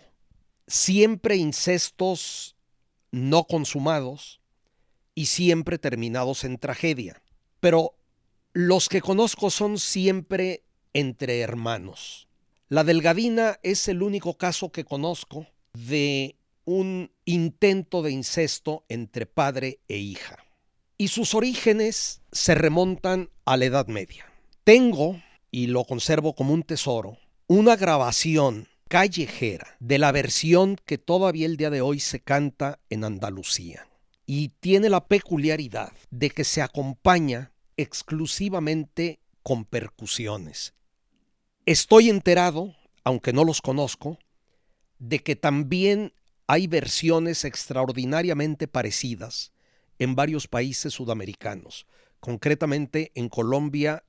siempre 0.68 1.36
incestos 1.36 2.56
no 3.12 3.46
consumados 3.46 4.42
y 5.14 5.28
siempre 5.28 5.78
terminados 5.78 6.44
en 6.44 6.58
tragedia. 6.58 7.22
Pero 7.60 7.96
los 8.54 8.90
que 8.90 9.02
conozco 9.02 9.50
son 9.50 9.80
siempre 9.80 10.64
entre 10.94 11.40
hermanos. 11.40 12.28
La 12.68 12.84
delgadina 12.84 13.60
es 13.64 13.88
el 13.88 14.02
único 14.02 14.38
caso 14.38 14.72
que 14.72 14.86
conozco 14.86 15.48
de 15.74 16.36
un 16.66 17.12
intento 17.26 18.02
de 18.02 18.12
incesto 18.12 18.86
entre 18.90 19.26
padre 19.26 19.80
e 19.88 19.98
hija. 19.98 20.38
Y 20.98 21.10
sus 21.10 21.36
orígenes 21.36 22.22
se 22.32 22.56
remontan 22.56 23.30
a 23.46 23.58
la 23.58 23.66
Edad 23.66 23.88
Media. 23.88 24.26
Tengo, 24.64 25.22
y 25.52 25.68
lo 25.68 25.84
conservo 25.84 26.34
como 26.34 26.54
un 26.54 26.64
tesoro, 26.64 27.18
una 27.48 27.76
grabación 27.76 28.68
callejera 28.88 29.76
de 29.80 29.98
la 29.98 30.12
versión 30.12 30.78
que 30.86 30.98
todavía 30.98 31.48
el 31.48 31.58
día 31.58 31.70
de 31.70 31.82
hoy 31.82 32.00
se 32.00 32.20
canta 32.20 32.80
en 32.90 33.04
Andalucía. 33.04 33.88
Y 34.28 34.50
tiene 34.60 34.90
la 34.90 35.08
peculiaridad 35.08 35.92
de 36.12 36.30
que 36.30 36.44
se 36.44 36.62
acompaña 36.62 37.52
exclusivamente 37.78 39.20
con 39.44 39.66
percusiones. 39.66 40.74
Estoy 41.66 42.10
enterado, 42.10 42.76
aunque 43.04 43.34
no 43.34 43.44
los 43.44 43.62
conozco, 43.62 44.18
de 45.00 45.20
que 45.20 45.36
también 45.36 46.14
hay 46.48 46.68
versiones 46.68 47.44
extraordinariamente 47.44 48.68
parecidas 48.68 49.52
en 50.00 50.16
varios 50.16 50.48
países 50.48 50.94
sudamericanos, 50.94 51.86
concretamente 52.20 53.12
en 53.16 53.30
Colombia, 53.30 54.04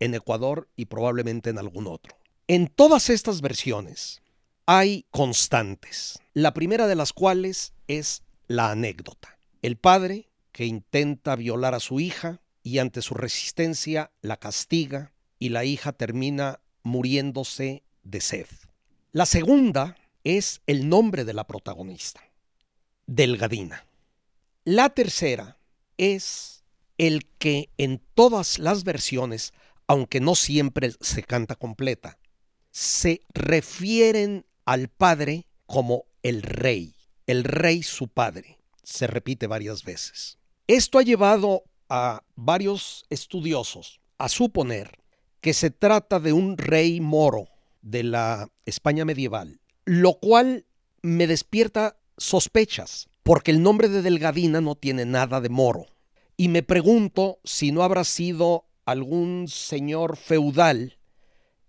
en 0.00 0.14
Ecuador 0.14 0.68
y 0.74 0.86
probablemente 0.86 1.50
en 1.50 1.58
algún 1.58 1.86
otro. 1.86 2.16
En 2.48 2.66
todas 2.66 3.08
estas 3.08 3.40
versiones 3.40 4.21
hay 4.66 5.06
constantes, 5.10 6.20
la 6.34 6.54
primera 6.54 6.86
de 6.86 6.94
las 6.94 7.12
cuales 7.12 7.72
es 7.88 8.22
la 8.46 8.70
anécdota. 8.70 9.38
El 9.60 9.76
padre 9.76 10.28
que 10.52 10.66
intenta 10.66 11.36
violar 11.36 11.74
a 11.74 11.80
su 11.80 12.00
hija 12.00 12.40
y 12.62 12.78
ante 12.78 13.02
su 13.02 13.14
resistencia 13.14 14.12
la 14.20 14.36
castiga 14.36 15.12
y 15.38 15.48
la 15.48 15.64
hija 15.64 15.92
termina 15.92 16.60
muriéndose 16.82 17.82
de 18.04 18.20
sed. 18.20 18.46
La 19.12 19.26
segunda 19.26 19.96
es 20.24 20.60
el 20.66 20.88
nombre 20.88 21.24
de 21.24 21.34
la 21.34 21.46
protagonista, 21.46 22.20
Delgadina. 23.06 23.84
La 24.64 24.90
tercera 24.90 25.58
es 25.96 26.62
el 26.98 27.26
que 27.38 27.70
en 27.78 28.00
todas 28.14 28.58
las 28.58 28.84
versiones, 28.84 29.52
aunque 29.88 30.20
no 30.20 30.34
siempre 30.34 30.92
se 31.00 31.24
canta 31.24 31.56
completa, 31.56 32.18
se 32.70 33.22
refieren 33.34 34.46
al 34.64 34.88
Padre 34.88 35.46
como 35.66 36.04
el 36.22 36.42
Rey, 36.42 36.94
el 37.26 37.44
Rey 37.44 37.82
su 37.82 38.08
Padre. 38.08 38.58
Se 38.82 39.06
repite 39.06 39.46
varias 39.46 39.84
veces. 39.84 40.38
Esto 40.66 40.98
ha 40.98 41.02
llevado 41.02 41.64
a 41.88 42.22
varios 42.34 43.04
estudiosos 43.10 44.00
a 44.18 44.28
suponer 44.28 44.98
que 45.40 45.52
se 45.52 45.70
trata 45.70 46.20
de 46.20 46.32
un 46.32 46.56
rey 46.56 47.00
moro 47.00 47.48
de 47.80 48.04
la 48.04 48.48
España 48.64 49.04
medieval, 49.04 49.60
lo 49.84 50.14
cual 50.14 50.66
me 51.02 51.26
despierta 51.26 51.96
sospechas, 52.16 53.08
porque 53.22 53.50
el 53.50 53.62
nombre 53.62 53.88
de 53.88 54.02
Delgadina 54.02 54.60
no 54.60 54.76
tiene 54.76 55.04
nada 55.04 55.40
de 55.40 55.48
moro. 55.48 55.86
Y 56.36 56.48
me 56.48 56.62
pregunto 56.62 57.40
si 57.44 57.72
no 57.72 57.82
habrá 57.82 58.04
sido 58.04 58.66
algún 58.84 59.48
señor 59.48 60.16
feudal 60.16 60.98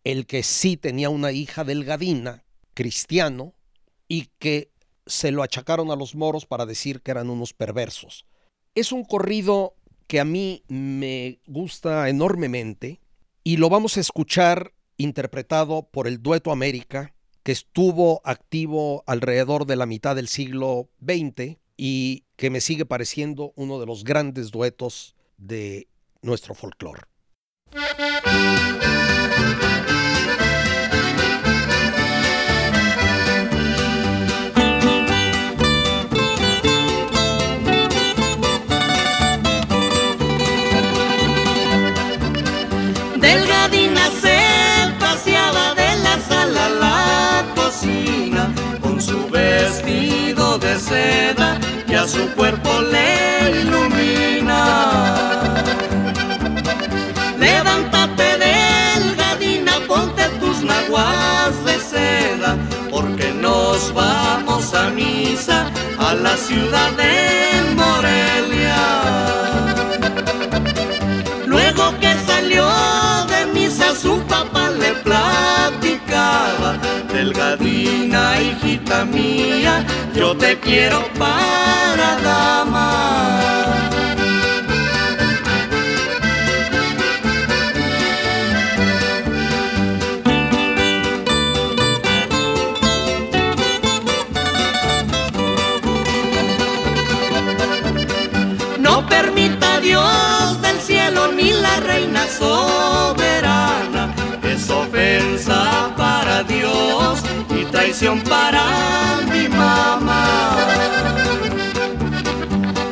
el 0.04 0.26
que 0.26 0.44
sí 0.44 0.78
tenía 0.78 1.10
una 1.10 1.32
hija 1.32 1.64
delgadina 1.64 2.43
cristiano 2.74 3.54
y 4.08 4.30
que 4.40 4.72
se 5.06 5.32
lo 5.32 5.44
achacaron 5.44 5.92
a 5.92 5.96
los 5.96 6.16
moros 6.16 6.46
para 6.46 6.66
decir 6.66 7.02
que 7.02 7.12
eran 7.12 7.30
unos 7.30 7.54
perversos. 7.54 8.26
Es 8.76 8.92
un 8.92 9.04
corrido 9.04 9.76
que 10.08 10.20
a 10.20 10.26
mí 10.26 10.64
me 10.68 11.40
gusta 11.48 12.10
enormemente 12.10 13.02
y 13.44 13.58
lo 13.58 13.70
vamos 13.70 13.98
a 13.98 14.02
escuchar 14.02 14.74
interpretado 14.98 15.90
por 15.90 16.08
el 16.08 16.22
Dueto 16.22 16.52
América, 16.52 17.14
que 17.44 17.52
estuvo 17.52 18.22
activo 18.24 19.04
alrededor 19.06 19.66
de 19.66 19.76
la 19.76 19.86
mitad 19.86 20.16
del 20.16 20.28
siglo 20.28 20.90
XX 21.02 21.58
y 21.76 22.24
que 22.36 22.50
me 22.50 22.62
sigue 22.62 22.86
pareciendo 22.86 23.54
uno 23.56 23.80
de 23.80 23.86
los 23.86 24.04
grandes 24.04 24.52
duetos 24.52 25.16
de 25.38 25.88
nuestro 26.22 26.54
folclore. 26.54 27.02
Vamos 64.84 64.88
a 64.88 64.90
misa 64.90 65.72
a 65.98 66.14
la 66.14 66.36
ciudad 66.36 66.92
de 66.92 67.76
Morelia. 67.76 68.76
Luego 71.46 71.98
que 72.00 72.14
salió 72.26 72.68
de 73.28 73.46
misa 73.54 73.96
su 73.96 74.20
papá 74.22 74.70
le 74.70 74.94
platicaba 75.04 76.78
Delgadina, 77.12 78.42
hijita 78.42 79.06
mía, 79.06 79.86
yo 80.16 80.36
te 80.36 80.60
quiero 80.60 81.08
para 81.18 82.18
dama 82.22 83.63
soberana. 102.38 104.14
Es 104.44 104.70
ofensa 104.70 105.92
para 105.98 106.44
Dios 106.44 107.20
y 107.50 107.66
traición 107.66 108.22
para 108.22 108.64
mi 109.32 109.48
mamá. 109.48 110.56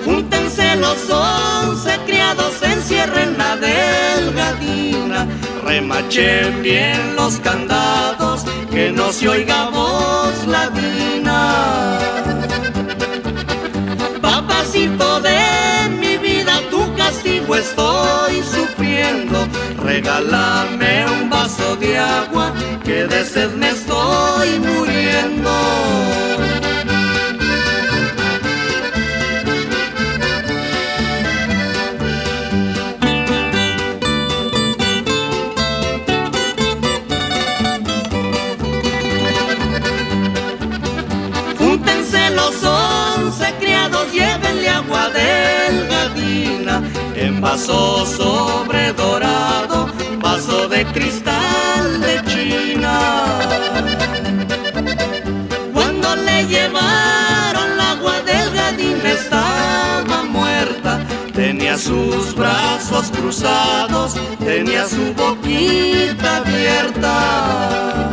Júntense 0.06 0.76
los 0.76 1.10
once 1.10 2.00
criados, 2.06 2.62
encierren 2.62 3.38
la 3.38 3.56
delgadina. 3.56 5.28
Remachen 5.64 6.62
bien 6.62 7.16
los 7.16 7.40
candados, 7.40 8.46
que 8.72 8.92
no 8.92 9.12
se 9.12 9.30
oiga 9.30 9.70
voz 9.70 10.48
ladina. 10.48 12.00
Papacito 14.22 15.22
de 15.22 15.40
mi 16.00 16.18
vida, 16.18 16.60
tu 16.70 16.94
castigo 16.96 17.56
estoy 17.56 18.42
sufriendo. 18.44 18.81
Regálame 19.78 21.06
un 21.08 21.30
vaso 21.30 21.76
de 21.76 21.98
agua, 21.98 22.54
que 22.84 23.06
de 23.06 23.26
sed 23.26 23.52
me 23.54 23.70
estoy 23.70 24.60
muriendo. 24.60 25.52
Júntense 41.58 42.30
los 42.32 42.64
once 42.64 43.54
criados, 43.60 44.12
llévenle 44.12 44.70
agua 44.70 45.10
delgadina 45.10 46.82
en 47.16 47.42
vaso 47.42 48.06
cristal 50.92 52.02
de 52.02 52.22
China. 52.26 53.00
Cuando 55.74 56.16
le 56.16 56.46
llevaron 56.46 57.72
el 57.74 57.80
agua 57.80 58.22
delgadina 58.22 59.12
estaba 59.12 60.24
muerta, 60.24 61.00
tenía 61.34 61.78
sus 61.78 62.36
brazos 62.36 63.12
cruzados, 63.12 64.16
tenía 64.40 64.88
su 64.88 65.14
boquita 65.14 66.38
abierta. 66.38 68.10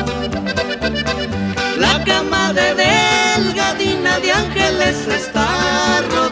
La 1.78 2.04
cama 2.04 2.52
de 2.52 2.74
delgadina 2.74 4.18
de 4.20 4.32
ángeles 4.32 5.06
está 5.06 6.02
rodeada. 6.10 6.27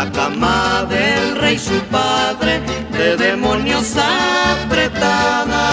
La 0.00 0.10
cama 0.12 0.86
del 0.88 1.36
rey 1.36 1.58
su 1.58 1.78
padre 1.90 2.60
de 2.90 3.18
demonios 3.18 3.94
apretada. 3.98 5.66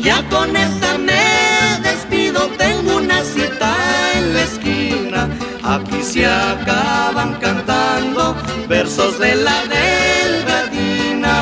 Ya 0.00 0.22
con 0.28 0.54
esta 0.54 0.98
me 0.98 1.80
despido, 1.82 2.46
tengo 2.56 2.98
una 2.98 3.24
cita 3.24 3.74
en 4.14 4.34
la 4.34 4.42
esquina. 4.44 5.28
Aquí 5.64 6.00
se 6.04 6.26
acaban 6.26 7.34
cantando 7.40 8.36
versos 8.68 9.18
de 9.18 9.34
la 9.34 9.64
delgadina. 9.66 11.34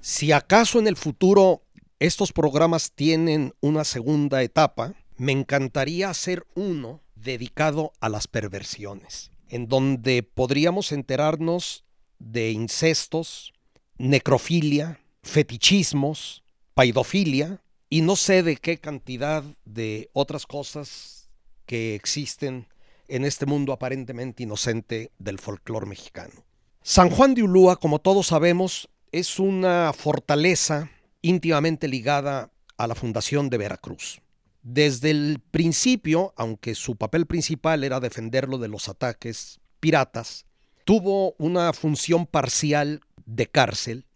Si 0.00 0.30
acaso 0.30 0.78
en 0.78 0.86
el 0.86 0.94
futuro 0.96 1.62
estos 1.98 2.32
programas 2.32 2.92
tienen 2.92 3.52
una 3.60 3.82
segunda 3.82 4.42
etapa, 4.42 4.94
me 5.22 5.30
encantaría 5.30 6.10
hacer 6.10 6.44
uno 6.56 7.00
dedicado 7.14 7.92
a 8.00 8.08
las 8.08 8.26
perversiones, 8.26 9.30
en 9.48 9.68
donde 9.68 10.24
podríamos 10.24 10.90
enterarnos 10.90 11.84
de 12.18 12.50
incestos, 12.50 13.52
necrofilia, 13.98 14.98
fetichismos, 15.22 16.42
paidofilia 16.74 17.62
y 17.88 18.00
no 18.00 18.16
sé 18.16 18.42
de 18.42 18.56
qué 18.56 18.78
cantidad 18.78 19.44
de 19.64 20.10
otras 20.12 20.44
cosas 20.44 21.30
que 21.66 21.94
existen 21.94 22.66
en 23.06 23.24
este 23.24 23.46
mundo 23.46 23.72
aparentemente 23.72 24.42
inocente 24.42 25.12
del 25.20 25.38
folclore 25.38 25.86
mexicano. 25.86 26.44
San 26.82 27.10
Juan 27.10 27.34
de 27.34 27.44
Ulúa, 27.44 27.76
como 27.76 28.00
todos 28.00 28.26
sabemos, 28.26 28.88
es 29.12 29.38
una 29.38 29.92
fortaleza 29.92 30.90
íntimamente 31.20 31.86
ligada 31.86 32.50
a 32.76 32.88
la 32.88 32.96
fundación 32.96 33.50
de 33.50 33.58
Veracruz. 33.58 34.21
Desde 34.62 35.10
el 35.10 35.40
principio, 35.50 36.32
aunque 36.36 36.74
su 36.74 36.96
papel 36.96 37.26
principal 37.26 37.82
era 37.82 38.00
defenderlo 38.00 38.58
de 38.58 38.68
los 38.68 38.88
ataques 38.88 39.60
piratas, 39.80 40.46
tuvo 40.84 41.34
una 41.38 41.72
función 41.72 42.26
parcial 42.26 43.00
de 43.26 43.48
cárcel 43.48 44.06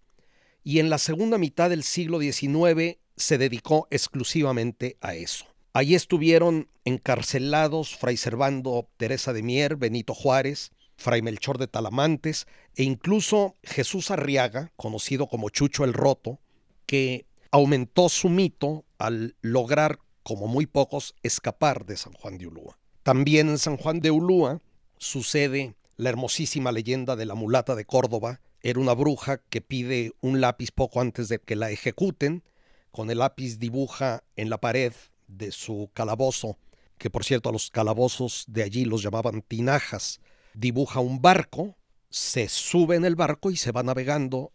y 0.63 0.79
en 0.79 0.91
la 0.91 0.99
segunda 0.99 1.39
mitad 1.39 1.71
del 1.71 1.83
siglo 1.83 2.21
XIX 2.21 2.99
se 3.17 3.39
dedicó 3.39 3.89
exclusivamente 3.91 4.97
a 5.01 5.15
eso. 5.15 5.47
Allí 5.73 5.95
estuvieron 5.95 6.69
encarcelados 6.85 7.97
Fray 7.97 8.17
Servando 8.17 8.89
Teresa 8.97 9.33
de 9.33 9.43
Mier, 9.43 9.77
Benito 9.77 10.15
Juárez, 10.15 10.71
Fray 10.97 11.23
Melchor 11.23 11.59
de 11.59 11.67
Talamantes 11.67 12.47
e 12.75 12.83
incluso 12.83 13.57
Jesús 13.63 14.11
Arriaga, 14.11 14.73
conocido 14.77 15.27
como 15.29 15.51
Chucho 15.51 15.85
el 15.85 15.93
Roto, 15.93 16.41
que 16.87 17.27
aumentó 17.51 18.09
su 18.09 18.29
mito 18.29 18.85
al 18.99 19.37
lograr, 19.41 19.99
como 20.27 20.49
muy 20.49 20.67
pocos, 20.67 21.15
escapar 21.23 21.87
de 21.87 21.97
San 21.97 22.13
Juan 22.13 22.37
de 22.37 22.49
Ulúa. 22.49 22.77
También 23.05 23.49
en 23.49 23.59
San 23.59 23.77
Juan 23.77 24.01
de 24.01 24.11
Ulúa 24.11 24.61
sucede 24.99 25.77
la 25.97 26.09
hermosísima 26.09 26.73
leyenda 26.73 27.15
de 27.15 27.27
la 27.27 27.37
mulata 27.37 27.77
de 27.77 27.85
Córdoba. 27.85 28.41
Era 28.61 28.81
una 28.81 28.93
bruja 28.93 29.39
que 29.39 29.61
pide 29.61 30.15
un 30.23 30.41
lápiz 30.41 30.73
poco 30.73 31.01
antes 31.01 31.29
de 31.29 31.39
que 31.39 31.55
la 31.55 31.71
ejecuten. 31.71 32.43
Con 32.91 33.09
el 33.13 33.19
lápiz 33.19 33.61
dibuja 33.61 34.25
en 34.35 34.51
la 34.51 34.61
pared 34.61 34.93
de 35.29 35.53
su 35.53 35.91
calabozo, 35.95 36.59
que 36.99 37.09
por 37.09 37.23
cierto 37.23 37.51
a 37.51 37.53
los 37.53 37.71
calabozos 37.71 38.47
de 38.49 38.65
allí 38.65 38.85
los 38.85 39.05
llamaban 39.05 39.43
tinajas, 39.43 40.21
dibuja 40.55 40.99
un 40.99 41.23
barco, 41.23 41.77
se 42.11 42.49
sube 42.49 42.97
en 42.97 43.05
el 43.05 43.15
barco 43.15 43.53
y 43.53 43.57
se 43.57 43.71
va 43.71 43.85
navegando 43.85 44.51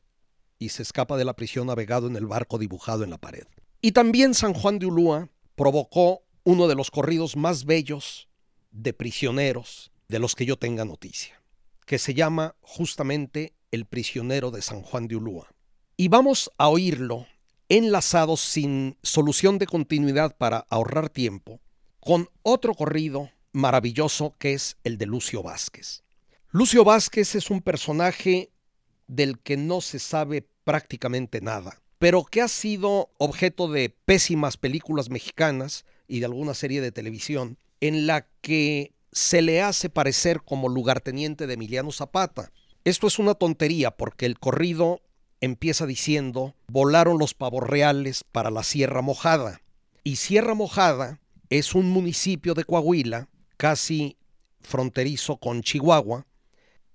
y 0.60 0.67
se 0.67 0.81
escapa 0.84 1.15
de 1.15 1.23
la 1.23 1.38
prisión 1.38 1.67
navegado 1.67 2.07
en 2.07 2.17
el 2.17 2.25
barco 2.25 2.57
dibujado 2.57 3.05
en 3.05 3.10
la 3.12 3.17
pared. 3.19 3.45
Y 3.79 3.93
también 3.93 4.34
San 4.34 4.53
Juan 4.53 4.77
de 4.77 4.88
Ulúa 4.88 5.29
provocó 5.55 6.23
uno 6.43 6.67
de 6.67 6.75
los 6.75 6.91
corridos 6.91 7.35
más 7.35 7.65
bellos 7.65 8.27
de 8.71 8.93
prisioneros 8.93 9.91
de 10.07 10.19
los 10.19 10.35
que 10.35 10.45
yo 10.45 10.57
tenga 10.57 10.85
noticia, 10.85 11.41
que 11.85 11.99
se 11.99 12.13
llama 12.13 12.55
justamente 12.61 13.53
El 13.71 13.85
prisionero 13.85 14.51
de 14.51 14.61
San 14.61 14.81
Juan 14.81 15.07
de 15.07 15.15
Ulúa. 15.15 15.47
Y 15.97 16.07
vamos 16.07 16.51
a 16.57 16.69
oírlo 16.69 17.27
enlazado 17.69 18.35
sin 18.35 18.97
solución 19.01 19.57
de 19.57 19.67
continuidad 19.67 20.35
para 20.35 20.65
ahorrar 20.69 21.09
tiempo 21.09 21.61
con 21.99 22.27
otro 22.41 22.73
corrido 22.73 23.29
maravilloso 23.53 24.35
que 24.37 24.53
es 24.53 24.77
el 24.83 24.97
de 24.97 25.05
Lucio 25.05 25.43
Vázquez. 25.43 26.03
Lucio 26.49 26.83
Vázquez 26.83 27.35
es 27.35 27.49
un 27.49 27.61
personaje 27.61 28.51
del 29.07 29.39
que 29.39 29.55
no 29.55 29.81
se 29.81 29.99
sabe 29.99 30.47
prácticamente 30.63 31.41
nada, 31.41 31.81
pero 32.01 32.25
que 32.25 32.41
ha 32.41 32.47
sido 32.47 33.11
objeto 33.19 33.67
de 33.67 33.89
pésimas 33.89 34.57
películas 34.57 35.11
mexicanas 35.11 35.85
y 36.07 36.17
de 36.17 36.25
alguna 36.25 36.55
serie 36.55 36.81
de 36.81 36.91
televisión 36.91 37.59
en 37.79 38.07
la 38.07 38.25
que 38.41 38.95
se 39.11 39.43
le 39.43 39.61
hace 39.61 39.87
parecer 39.87 40.41
como 40.41 40.67
lugarteniente 40.67 41.45
de 41.45 41.53
Emiliano 41.53 41.91
Zapata. 41.91 42.51
Esto 42.85 43.05
es 43.05 43.19
una 43.19 43.35
tontería 43.35 43.91
porque 43.91 44.25
el 44.25 44.39
corrido 44.39 45.03
empieza 45.41 45.85
diciendo, 45.85 46.55
volaron 46.69 47.19
los 47.19 47.35
pavos 47.35 47.61
reales 47.61 48.23
para 48.23 48.49
la 48.49 48.63
Sierra 48.63 49.03
Mojada. 49.03 49.61
Y 50.03 50.15
Sierra 50.15 50.55
Mojada 50.55 51.21
es 51.51 51.75
un 51.75 51.91
municipio 51.91 52.55
de 52.55 52.63
Coahuila, 52.63 53.29
casi 53.57 54.17
fronterizo 54.61 55.37
con 55.37 55.61
Chihuahua. 55.61 56.25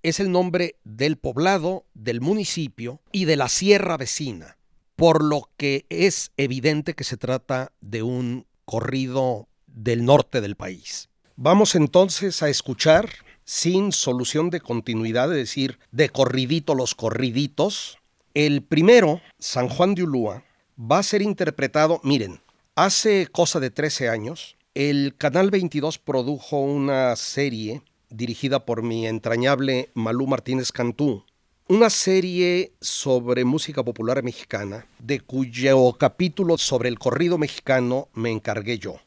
Es 0.03 0.19
el 0.19 0.33
nombre 0.33 0.75
del 0.83 1.15
poblado, 1.15 1.85
del 1.93 2.19
municipio 2.19 2.99
y 3.13 3.23
de 3.23 3.37
la 3.37 3.47
sierra 3.47 3.95
vecina, 3.95 4.56
por 4.97 5.23
lo 5.23 5.49
que 5.57 5.85
es 5.89 6.31
evidente 6.35 6.95
que 6.95 7.05
se 7.05 7.17
trata 7.17 7.71
de 7.81 8.03
un 8.03 8.45
corrido 8.65 9.47
del 9.67 10.03
norte 10.03 10.41
del 10.41 10.55
país. 10.55 11.09
Vamos 11.35 11.75
entonces 11.75 12.41
a 12.41 12.49
escuchar, 12.49 13.09
sin 13.45 13.91
solución 13.91 14.49
de 14.49 14.59
continuidad, 14.59 15.31
es 15.31 15.37
decir, 15.37 15.79
de 15.91 16.09
corridito 16.09 16.73
los 16.73 16.95
corriditos, 16.95 17.99
el 18.33 18.63
primero, 18.63 19.21
San 19.37 19.69
Juan 19.69 19.93
de 19.93 20.03
Ulúa, 20.03 20.43
va 20.79 20.97
a 20.97 21.03
ser 21.03 21.21
interpretado, 21.21 22.01
miren, 22.03 22.41
hace 22.75 23.27
cosa 23.27 23.59
de 23.59 23.69
13 23.69 24.09
años, 24.09 24.57
el 24.73 25.15
Canal 25.15 25.51
22 25.51 25.99
produjo 25.99 26.59
una 26.59 27.15
serie 27.15 27.83
dirigida 28.09 28.65
por 28.65 28.81
mi 28.81 29.05
entrañable 29.05 29.91
Malú 29.93 30.25
Martínez 30.25 30.71
Cantú, 30.71 31.23
una 31.69 31.89
serie 31.89 32.71
sobre 32.79 33.43
música 33.43 33.83
popular 33.83 34.23
mexicana, 34.23 34.85
de 34.99 35.19
cuyo 35.19 35.93
capítulo 35.93 36.57
sobre 36.57 36.87
el 36.87 36.97
corrido 36.97 37.37
mexicano 37.37 38.07
me 38.13 38.31
encargué 38.31 38.79
yo. 38.79 39.01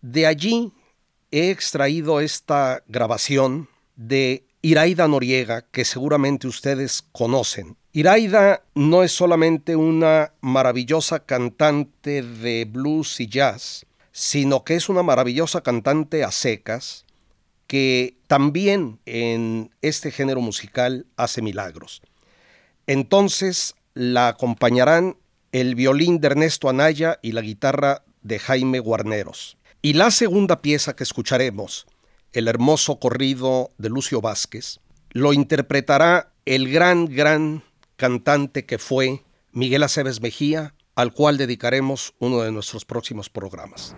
De 0.00 0.26
allí 0.26 0.72
he 1.30 1.50
extraído 1.50 2.20
esta 2.20 2.82
grabación 2.88 3.68
de 3.96 4.44
Iraida 4.62 5.06
Noriega, 5.06 5.66
que 5.70 5.84
seguramente 5.84 6.46
ustedes 6.46 7.04
conocen. 7.12 7.76
Iraida 7.92 8.62
no 8.74 9.02
es 9.02 9.12
solamente 9.12 9.76
una 9.76 10.32
maravillosa 10.40 11.20
cantante 11.26 12.22
de 12.22 12.64
blues 12.64 13.20
y 13.20 13.26
jazz, 13.26 13.84
sino 14.12 14.64
que 14.64 14.76
es 14.76 14.88
una 14.88 15.02
maravillosa 15.02 15.62
cantante 15.62 16.24
a 16.24 16.30
secas 16.30 17.04
que 17.72 18.18
también 18.26 19.00
en 19.06 19.70
este 19.80 20.10
género 20.10 20.42
musical 20.42 21.06
hace 21.16 21.40
milagros. 21.40 22.02
Entonces 22.86 23.76
la 23.94 24.28
acompañarán 24.28 25.16
el 25.52 25.74
violín 25.74 26.20
de 26.20 26.26
Ernesto 26.26 26.68
Anaya 26.68 27.18
y 27.22 27.32
la 27.32 27.40
guitarra 27.40 28.04
de 28.20 28.38
Jaime 28.38 28.78
Guarneros. 28.78 29.56
Y 29.80 29.94
la 29.94 30.10
segunda 30.10 30.60
pieza 30.60 30.94
que 30.94 31.02
escucharemos, 31.02 31.86
el 32.34 32.46
hermoso 32.46 32.98
corrido 32.98 33.70
de 33.78 33.88
Lucio 33.88 34.20
Vázquez, 34.20 34.78
lo 35.12 35.32
interpretará 35.32 36.34
el 36.44 36.70
gran, 36.70 37.06
gran 37.06 37.62
cantante 37.96 38.66
que 38.66 38.76
fue 38.76 39.22
Miguel 39.50 39.82
Aceves 39.82 40.20
Mejía, 40.20 40.74
al 40.94 41.14
cual 41.14 41.38
dedicaremos 41.38 42.12
uno 42.18 42.42
de 42.42 42.52
nuestros 42.52 42.84
próximos 42.84 43.30
programas. 43.30 43.96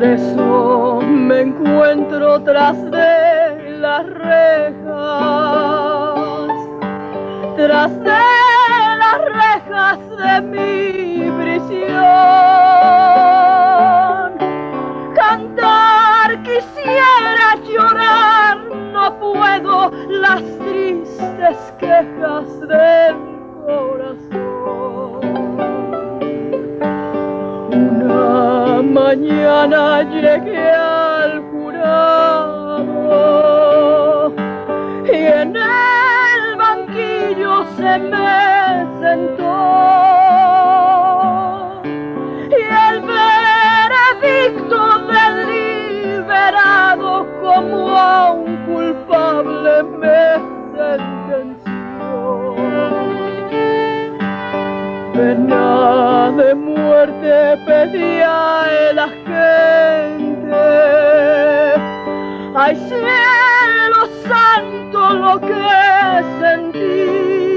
Me 0.00 1.40
encuentro 1.40 2.40
tras 2.44 2.88
de 2.88 3.78
las 3.80 4.06
rejas, 4.06 4.86
tras 7.56 8.04
de 8.04 8.38
de 10.16 10.40
mi 10.42 11.30
prisión. 11.42 11.98
Cantar 15.16 16.42
quisiera 16.44 17.56
llorar, 17.68 18.58
no 18.92 19.18
puedo 19.18 19.90
las 20.10 20.42
tristes 20.58 21.56
quejas 21.80 22.60
del 22.68 23.16
corazón. 23.66 25.27
Mañana 28.88 30.02
llegué 30.02 30.70
al 30.70 31.42
jurado 31.50 32.78
y 35.04 35.16
en 35.16 35.56
el 35.56 36.56
banquillo 36.56 37.64
se 37.76 37.98
me 37.98 38.48
y 42.50 42.60
el 42.86 43.00
veredicto 43.12 44.78
deliberado 45.16 47.10
como 47.40 47.76
a 47.96 48.32
un 48.32 48.56
culpable 48.66 49.82
me 50.00 50.22
sentenció. 50.74 52.10
Pena 55.14 56.32
de 56.36 56.54
muerte 56.54 57.32
pedía 57.66 58.67
Ay 62.68 62.76
cielo 62.76 64.00
santo 64.28 65.00
lo 65.14 65.40
que 65.40 65.56
sentí. 66.38 67.48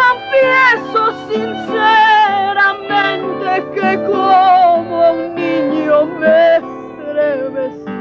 confieso 0.00 1.00
sinceramente 1.30 3.50
que 3.74 3.90
como 4.04 4.96
un 5.12 5.20
niño 5.34 5.96
me 6.20 6.36
estremecí. 6.56 7.94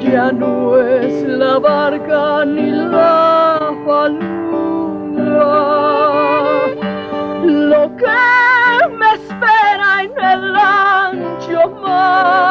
Ya 0.00 0.26
no 0.32 0.76
es 0.76 1.14
la 1.28 1.58
barca 1.58 2.44
ni 2.44 2.70
la 2.70 3.72
falura 3.86 4.20
lo 7.42 7.96
que 7.96 8.59
espera 10.40 10.40
en 10.40 10.44
el 10.44 10.56
ancho 10.56 11.70
mar. 11.82 12.46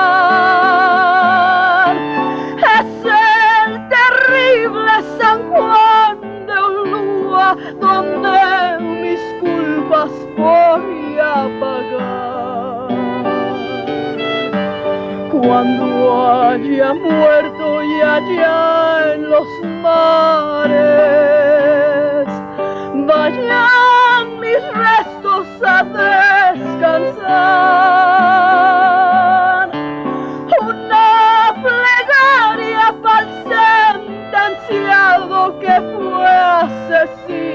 Es 2.57 2.91
el 3.05 3.71
terrible 3.89 4.93
San 5.17 5.39
Juan 5.49 6.17
donde 7.79 8.37
mis 9.01 9.21
culpas 9.41 10.11
voy 10.37 11.17
a 11.19 11.47
pagar. 11.59 12.89
Cuando 15.31 15.93
haya 16.27 16.93
muerto 16.93 17.83
y 17.83 18.01
allá 18.01 19.13
en 19.15 19.21
los 19.29 19.47
mares 19.81 21.09
restos 23.29 23.68
a 25.63 25.83
descansar. 25.83 27.19
Una 30.61 31.53
plegaria 31.63 32.95
para 33.03 33.21
el 33.21 33.29
sentenciado 34.37 35.59
que 35.59 35.75
fue 35.97 36.27
asesino 36.27 37.48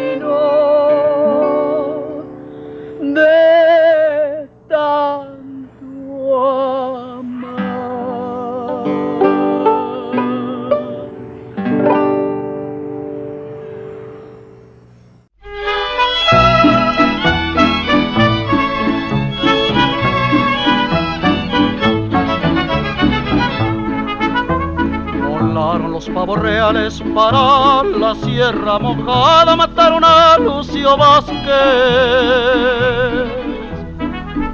reales 27.14 27.22
para 27.22 27.82
la 27.98 28.14
sierra 28.16 28.78
mojada 28.78 29.56
mataron 29.56 30.04
a 30.04 30.36
Lucio 30.38 30.96
Vázquez 30.96 31.38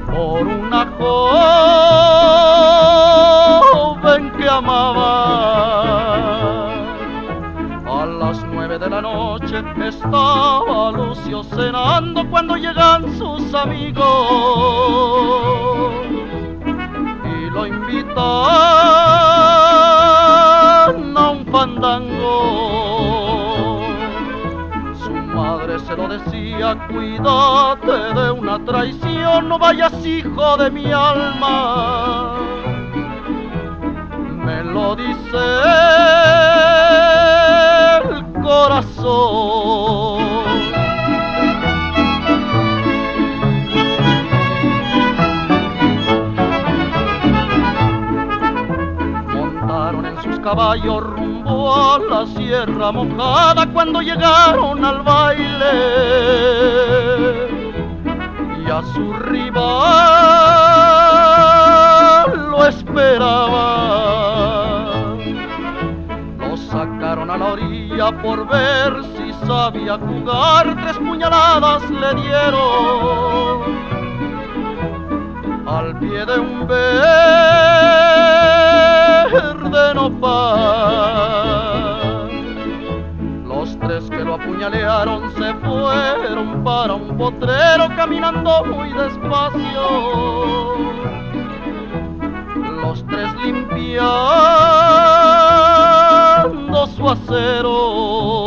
por 0.06 0.46
una 0.46 0.86
joven 4.12 4.32
que 4.32 4.48
amaba. 4.48 5.40
A 7.86 8.06
las 8.06 8.44
nueve 8.44 8.78
de 8.78 8.88
la 8.88 9.02
noche 9.02 9.62
estaba 9.84 10.92
Lucio 10.92 11.42
cenando 11.44 12.28
cuando 12.30 12.56
llegan 12.56 13.16
sus 13.18 13.54
amigos 13.54 14.04
y 17.24 17.50
lo 17.50 17.66
invitan 17.66 19.19
fandango. 21.80 23.80
Su 25.02 25.10
madre 25.10 25.78
se 25.78 25.96
lo 25.96 26.08
decía, 26.08 26.76
cuídate 26.88 28.20
de 28.20 28.30
una 28.30 28.62
traición, 28.64 29.48
no 29.48 29.58
vayas 29.58 29.94
hijo 30.04 30.56
de 30.58 30.70
mi 30.70 30.92
alma. 30.92 32.36
Me 34.44 34.62
lo 34.64 34.94
dice 34.96 35.38
el 38.10 38.24
corazón. 38.42 40.20
Montaron 49.28 50.04
la 52.10 52.26
sierra 52.36 52.90
mojada 52.92 53.66
cuando 53.72 54.00
llegaron 54.00 54.84
al 54.84 55.02
baile 55.02 55.72
y 58.64 58.70
a 58.70 58.82
su 58.92 59.12
rival 59.12 59.60
lo 62.50 62.66
esperaba. 62.66 63.66
Lo 66.38 66.56
sacaron 66.56 67.30
a 67.30 67.36
la 67.36 67.46
orilla 67.52 68.10
por 68.22 68.48
ver 68.48 69.02
si 69.16 69.32
sabía 69.46 69.96
jugar, 69.98 70.76
tres 70.82 70.98
puñaladas 70.98 71.88
le 71.90 72.14
dieron 72.22 73.80
al 75.66 75.98
pie 76.00 76.26
de 76.26 76.38
un 76.38 76.66
verde 76.66 76.80
nopal. 79.94 80.69
Potrero 87.20 87.88
caminando 87.94 88.64
muy 88.64 88.88
despacio. 88.94 89.84
Los 92.80 93.06
tres 93.06 93.34
limpiando 93.44 94.06
su 96.86 97.10
acero. 97.10 98.40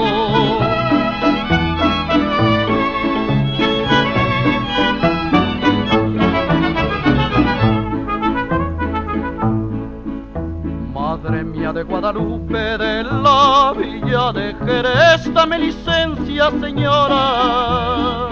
de 11.74 11.84
Guadalupe, 11.84 12.78
de 12.78 13.04
la 13.04 13.74
villa 13.76 14.32
de 14.32 14.54
Jerez, 14.64 15.34
dame 15.34 15.58
licencia, 15.58 16.52
señora, 16.62 18.28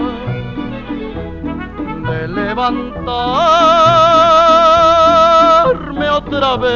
levantarme 2.52 3.00
otra 6.10 6.56
vez. 6.58 6.72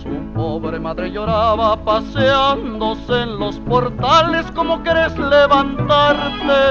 Su 0.00 0.32
pobre 0.32 0.78
madre 0.78 1.10
lloraba 1.10 1.76
paseándose 1.84 3.22
en 3.22 3.40
los 3.40 3.58
portales, 3.60 4.46
como 4.54 4.80
querés 4.84 5.18
levantarte? 5.18 6.62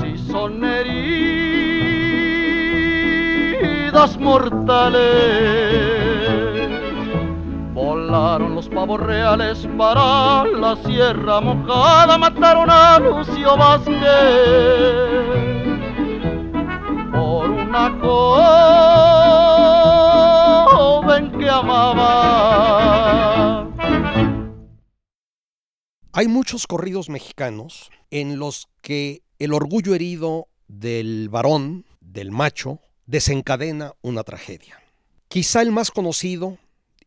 Si 0.00 0.18
son 0.30 0.62
mortales. 4.18 5.99
Pavos 8.80 9.00
reales 9.00 9.68
para 9.76 10.46
la 10.46 10.74
sierra 10.86 11.42
mojada, 11.42 12.16
mataron 12.16 12.70
a 12.70 12.98
Lucio 12.98 13.54
Vázquez 13.54 14.00
por 17.12 17.50
una 17.50 17.90
joven 20.70 21.30
que 21.38 21.46
amaba. 21.46 22.08
Hay 26.14 26.28
muchos 26.28 26.66
corridos 26.66 27.10
mexicanos 27.10 27.90
en 28.10 28.38
los 28.38 28.70
que 28.80 29.20
el 29.38 29.52
orgullo 29.52 29.94
herido 29.94 30.48
del 30.68 31.28
varón, 31.28 31.84
del 32.00 32.30
macho, 32.30 32.80
desencadena 33.04 33.92
una 34.00 34.24
tragedia. 34.24 34.80
Quizá 35.28 35.60
el 35.60 35.70
más 35.70 35.90
conocido 35.90 36.56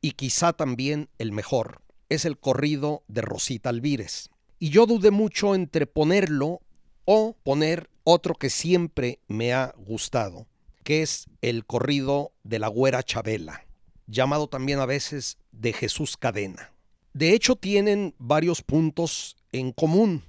y 0.03 0.11
quizá 0.11 0.51
también 0.51 1.07
el 1.17 1.31
mejor 1.31 1.81
es 2.09 2.25
el 2.25 2.37
corrido 2.37 3.03
de 3.07 3.21
Rosita 3.21 3.69
Alvírez. 3.69 4.29
Y 4.59 4.69
yo 4.69 4.85
dudé 4.85 5.11
mucho 5.11 5.55
entre 5.55 5.87
ponerlo 5.87 6.59
o 7.05 7.37
poner 7.41 7.89
otro 8.03 8.35
que 8.35 8.49
siempre 8.49 9.19
me 9.29 9.53
ha 9.53 9.73
gustado, 9.77 10.45
que 10.83 11.03
es 11.03 11.27
el 11.41 11.65
corrido 11.65 12.33
de 12.43 12.59
la 12.59 12.67
güera 12.67 13.01
Chabela, 13.01 13.65
llamado 14.05 14.47
también 14.47 14.79
a 14.79 14.85
veces 14.85 15.37
de 15.53 15.71
Jesús 15.71 16.17
Cadena. 16.17 16.73
De 17.13 17.33
hecho, 17.33 17.55
tienen 17.55 18.13
varios 18.17 18.61
puntos 18.61 19.37
en 19.53 19.71
común. 19.71 20.23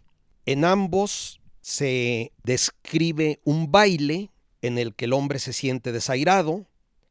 En 0.46 0.64
ambos 0.64 1.40
se 1.62 2.30
describe 2.44 3.40
un 3.42 3.72
baile 3.72 4.30
en 4.62 4.78
el 4.78 4.94
que 4.94 5.06
el 5.06 5.14
hombre 5.14 5.40
se 5.40 5.52
siente 5.52 5.90
desairado. 5.90 6.64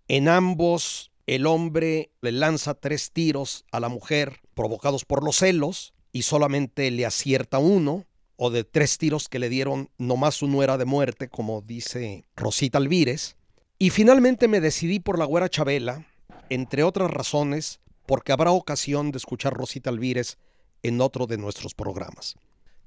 En 0.07 0.29
ambos 0.29 1.11
el 1.27 1.45
hombre 1.45 2.11
le 2.21 2.31
lanza 2.31 2.73
tres 2.73 3.11
tiros 3.11 3.65
a 3.71 3.79
la 3.79 3.89
mujer 3.89 4.41
provocados 4.53 5.05
por 5.05 5.23
los 5.23 5.37
celos 5.37 5.93
y 6.11 6.23
solamente 6.23 6.91
le 6.91 7.05
acierta 7.05 7.57
uno, 7.57 8.05
o 8.35 8.49
de 8.49 8.63
tres 8.63 8.97
tiros 8.97 9.29
que 9.29 9.39
le 9.39 9.49
dieron 9.49 9.89
nomás 9.97 10.41
uno 10.41 10.63
era 10.63 10.77
de 10.77 10.85
muerte, 10.85 11.29
como 11.29 11.61
dice 11.61 12.25
Rosita 12.35 12.77
Alvírez. 12.77 13.37
Y 13.79 13.89
finalmente 13.89 14.47
me 14.47 14.59
decidí 14.59 14.99
por 14.99 15.17
la 15.17 15.25
güera 15.25 15.49
Chabela, 15.49 16.05
entre 16.49 16.83
otras 16.83 17.09
razones, 17.09 17.79
porque 18.05 18.31
habrá 18.31 18.51
ocasión 18.51 19.11
de 19.11 19.17
escuchar 19.17 19.53
Rosita 19.53 19.89
Alvírez 19.89 20.37
en 20.81 20.99
otro 20.99 21.25
de 21.25 21.37
nuestros 21.37 21.73
programas. 21.73 22.35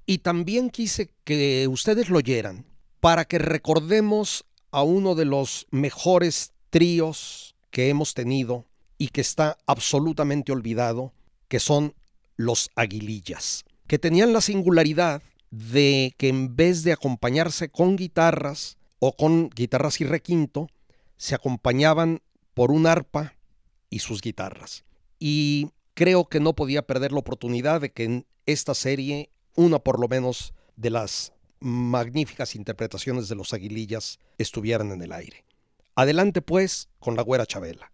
Y 0.05 0.19
también 0.19 0.71
quise 0.71 1.11
que 1.25 1.67
ustedes 1.69 2.11
lo 2.11 2.19
oyeran 2.19 2.67
para 3.01 3.25
que 3.25 3.39
recordemos 3.39 4.45
a 4.71 4.83
uno 4.83 5.15
de 5.15 5.25
los 5.25 5.67
mejores 5.71 6.53
tríos 6.71 7.56
que 7.77 7.91
hemos 7.91 8.15
tenido 8.15 8.65
y 8.97 9.09
que 9.09 9.21
está 9.21 9.59
absolutamente 9.67 10.51
olvidado, 10.51 11.13
que 11.47 11.61
son 11.61 11.93
los 12.37 12.71
aguilillas, 12.75 13.67
que 13.87 13.99
tenían 13.99 14.33
la 14.33 14.41
singularidad 14.41 15.23
de 15.51 16.15
que 16.17 16.29
en 16.29 16.57
vez 16.57 16.85
de 16.85 16.93
acompañarse 16.93 17.69
con 17.69 17.97
guitarras 17.97 18.79
o 18.99 19.13
con 19.13 19.51
guitarras 19.51 20.01
y 20.01 20.05
requinto, 20.05 20.69
se 21.19 21.35
acompañaban 21.35 22.23
por 22.55 22.71
un 22.71 22.87
arpa 22.87 23.35
y 23.91 23.99
sus 23.99 24.23
guitarras. 24.23 24.87
Y 25.19 25.69
creo 25.93 26.31
que 26.31 26.41
no 26.41 26.55
podía 26.55 26.87
perder 26.87 27.13
la 27.13 27.19
oportunidad 27.19 27.83
de 27.83 27.93
que 27.93 28.05
en 28.05 28.27
esta 28.47 28.73
serie, 28.73 29.29
una 29.55 29.81
por 29.81 30.01
lo 30.01 30.09
menos 30.09 30.55
de 30.77 30.89
las 30.89 31.35
magníficas 31.61 32.57
interpretaciones 32.57 33.29
de 33.29 33.35
los 33.35 33.53
aguilillas 33.53 34.19
estuvieran 34.39 34.93
en 34.93 35.03
el 35.03 35.13
aire. 35.13 35.46
Adelante 35.99 36.43
pues 36.43 36.91
con 36.99 37.17
la 37.17 37.23
güera 37.23 37.47
Chabela. 37.47 37.91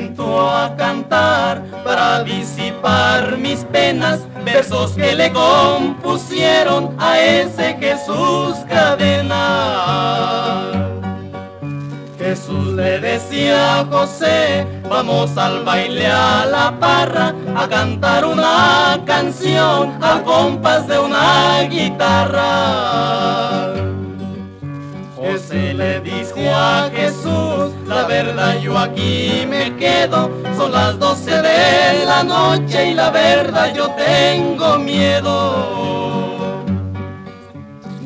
Siento 0.00 0.48
a 0.48 0.74
cantar 0.76 1.62
para 1.84 2.24
disipar 2.24 3.36
mis 3.36 3.66
penas 3.66 4.26
versos 4.46 4.92
que 4.92 5.14
le 5.14 5.30
compusieron 5.30 6.96
a 6.98 7.18
ese 7.20 7.76
Jesús 7.78 8.56
Cadena. 8.66 9.36
Jesús 12.18 12.68
le 12.76 12.98
decía 12.98 13.80
a 13.80 13.84
José, 13.84 14.66
vamos 14.88 15.36
al 15.36 15.64
baile 15.64 16.06
a 16.06 16.46
la 16.46 16.80
parra, 16.80 17.34
a 17.54 17.68
cantar 17.68 18.24
una 18.24 18.98
canción 19.04 20.02
al 20.02 20.22
compás 20.22 20.88
de 20.88 20.98
una 20.98 21.60
guitarra. 21.68 22.40
José 25.50 25.74
le 25.74 26.00
dijo 26.00 26.38
a 26.54 26.88
Jesús, 26.94 27.74
la 27.84 28.04
verdad 28.06 28.60
yo 28.60 28.78
aquí 28.78 29.44
me 29.48 29.74
quedo, 29.76 30.30
son 30.56 30.70
las 30.70 30.96
doce 30.96 31.42
de 31.42 32.04
la 32.06 32.22
noche 32.22 32.90
y 32.90 32.94
la 32.94 33.10
verdad 33.10 33.74
yo 33.74 33.90
tengo 33.90 34.78
miedo. 34.78 36.62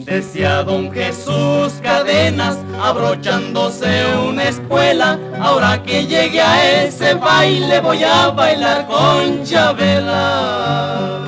Decía 0.07 0.63
don 0.63 0.91
Jesús 0.91 1.75
cadenas, 1.83 2.57
abrochándose 2.83 4.07
una 4.27 4.45
espuela, 4.45 5.19
ahora 5.39 5.83
que 5.83 6.07
llegue 6.07 6.41
a 6.41 6.85
ese 6.85 7.13
baile 7.13 7.81
voy 7.81 8.05
a 8.05 8.29
bailar 8.29 8.87
con 8.87 9.45
Chabela. 9.45 11.21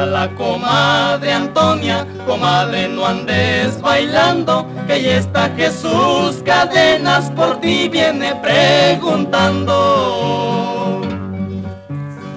La 0.00 0.28
comadre 0.34 1.32
Antonia, 1.32 2.04
comadre 2.26 2.88
no 2.88 3.06
andes 3.06 3.80
bailando, 3.80 4.66
que 4.88 5.00
ya 5.02 5.18
está 5.18 5.50
Jesús 5.56 6.42
cadenas 6.44 7.30
por 7.30 7.60
ti 7.60 7.88
viene 7.88 8.34
preguntando. 8.36 9.72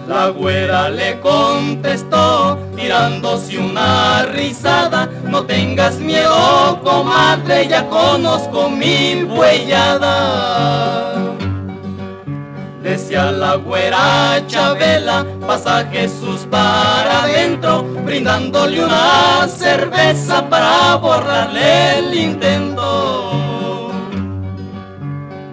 La 0.08 0.30
güera 0.30 0.90
le 0.90 1.20
contestó, 1.20 2.60
tirándose 2.76 3.58
una 3.58 4.24
risada, 4.24 5.10
no 5.26 5.44
tengas 5.46 5.96
miedo, 5.96 6.80
comadre, 6.84 7.68
ya 7.68 7.88
conozco 7.90 8.70
mi 8.70 9.24
huellada. 9.24 11.17
Decía 12.88 13.32
la 13.34 13.56
güera 13.56 14.42
Chabela, 14.48 15.26
pasa 15.46 15.86
Jesús 15.92 16.48
para 16.50 17.24
adentro, 17.24 17.84
brindándole 18.06 18.82
una 18.82 19.46
cerveza 19.50 20.50
para 20.50 20.96
borrarle 20.96 22.00
el 22.00 22.14
intento. 22.14 23.92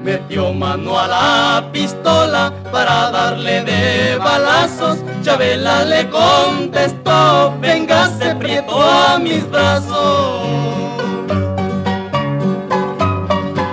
Metió 0.05 0.53
mano 0.53 0.97
a 0.97 1.09
la 1.09 1.69
pistola 1.73 2.53
para 2.71 3.11
darle 3.11 3.65
de 3.65 4.17
balazos. 4.17 4.99
Chabela 5.23 5.85
le 5.85 6.09
contestó, 6.11 7.53
véngase 7.61 8.37
prieto 8.37 8.81
a 8.81 9.19
mis 9.19 9.51
brazos. 9.51 10.47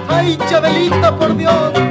¡Ay, 0.10 0.36
Chabelita, 0.50 1.16
por 1.16 1.38
Dios! 1.38 1.91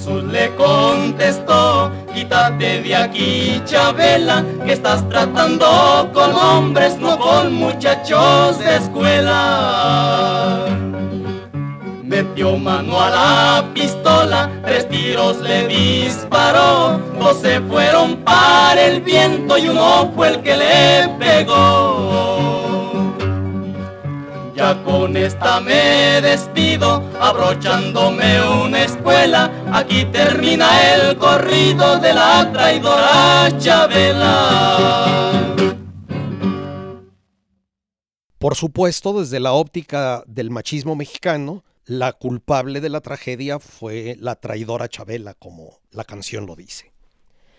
Jesús 0.00 0.24
le 0.32 0.48
contestó, 0.54 1.92
quítate 2.14 2.80
de 2.80 2.96
aquí, 2.96 3.60
Chabela, 3.66 4.42
que 4.64 4.72
estás 4.72 5.06
tratando 5.10 6.10
con 6.14 6.34
hombres, 6.34 6.96
no 6.96 7.18
con 7.18 7.52
muchachos 7.52 8.58
de 8.60 8.76
escuela. 8.76 10.64
Metió 12.02 12.56
mano 12.56 12.98
a 12.98 13.10
la 13.10 13.64
pistola, 13.74 14.50
tres 14.64 14.88
tiros 14.88 15.36
le 15.40 15.68
disparó, 15.68 16.98
dos 17.18 17.36
se 17.42 17.60
fueron 17.60 18.16
para 18.24 18.82
el 18.82 19.02
viento 19.02 19.58
y 19.58 19.68
uno 19.68 20.10
fue 20.16 20.28
el 20.28 20.40
que 20.40 20.56
le 20.56 21.08
pegó. 21.18 22.69
Con 24.60 25.16
esta 25.16 25.58
me 25.60 26.20
despido, 26.20 27.02
abrochándome 27.18 28.42
una 28.62 28.84
escuela. 28.84 29.50
Aquí 29.72 30.04
termina 30.04 30.94
el 30.94 31.16
corrido 31.16 31.98
de 31.98 32.12
la 32.12 32.52
traidora 32.52 33.56
Chabela. 33.58 35.56
Por 38.38 38.54
supuesto, 38.54 39.18
desde 39.18 39.40
la 39.40 39.54
óptica 39.54 40.22
del 40.26 40.50
machismo 40.50 40.94
mexicano, 40.94 41.64
la 41.86 42.12
culpable 42.12 42.82
de 42.82 42.90
la 42.90 43.00
tragedia 43.00 43.60
fue 43.60 44.14
la 44.20 44.36
traidora 44.36 44.88
Chabela, 44.88 45.32
como 45.32 45.80
la 45.90 46.04
canción 46.04 46.44
lo 46.44 46.54
dice. 46.54 46.92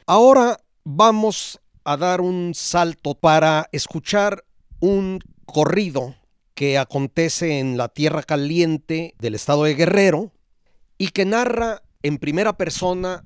Ahora 0.06 0.60
vamos 0.84 1.60
a 1.84 1.98
dar 1.98 2.22
un 2.22 2.54
salto 2.54 3.16
para 3.16 3.68
escuchar 3.72 4.44
un 4.80 5.20
corrido 5.46 6.16
que 6.62 6.78
acontece 6.78 7.58
en 7.58 7.76
la 7.76 7.88
tierra 7.88 8.22
caliente 8.22 9.16
del 9.18 9.34
estado 9.34 9.64
de 9.64 9.74
Guerrero 9.74 10.32
y 11.00 11.08
que 11.08 11.26
narra 11.26 11.82
en 12.04 12.20
primera 12.20 12.56
persona 12.56 13.24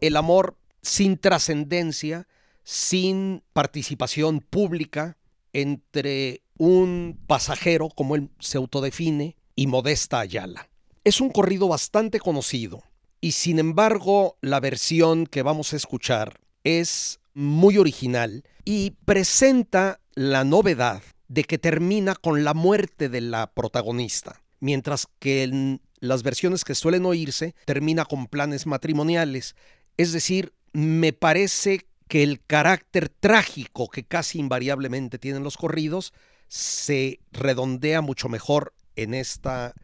el 0.00 0.16
amor 0.16 0.56
sin 0.80 1.18
trascendencia, 1.18 2.26
sin 2.64 3.42
participación 3.52 4.40
pública 4.40 5.18
entre 5.52 6.40
un 6.56 7.20
pasajero, 7.26 7.90
como 7.90 8.16
él 8.16 8.30
se 8.38 8.56
autodefine, 8.56 9.36
y 9.54 9.66
Modesta 9.66 10.20
Ayala. 10.20 10.70
Es 11.04 11.20
un 11.20 11.28
corrido 11.28 11.68
bastante 11.68 12.18
conocido 12.18 12.82
y 13.20 13.32
sin 13.32 13.58
embargo 13.58 14.38
la 14.40 14.58
versión 14.58 15.26
que 15.26 15.42
vamos 15.42 15.74
a 15.74 15.76
escuchar 15.76 16.40
es 16.64 17.20
muy 17.34 17.76
original 17.76 18.42
y 18.64 18.92
presenta 19.04 20.00
la 20.14 20.44
novedad 20.44 21.02
de 21.30 21.44
que 21.44 21.58
termina 21.58 22.16
con 22.16 22.42
la 22.42 22.54
muerte 22.54 23.08
de 23.08 23.20
la 23.20 23.52
protagonista, 23.52 24.42
mientras 24.58 25.06
que 25.20 25.44
en 25.44 25.80
las 26.00 26.24
versiones 26.24 26.64
que 26.64 26.74
suelen 26.74 27.06
oírse 27.06 27.54
termina 27.66 28.04
con 28.04 28.26
planes 28.26 28.66
matrimoniales. 28.66 29.54
Es 29.96 30.12
decir, 30.12 30.52
me 30.72 31.12
parece 31.12 31.86
que 32.08 32.24
el 32.24 32.44
carácter 32.44 33.08
trágico 33.08 33.88
que 33.88 34.02
casi 34.02 34.40
invariablemente 34.40 35.20
tienen 35.20 35.44
los 35.44 35.56
corridos 35.56 36.12
se 36.48 37.20
redondea 37.30 38.00
mucho 38.00 38.28
mejor 38.28 38.74
en 38.96 39.14
esta 39.14 39.74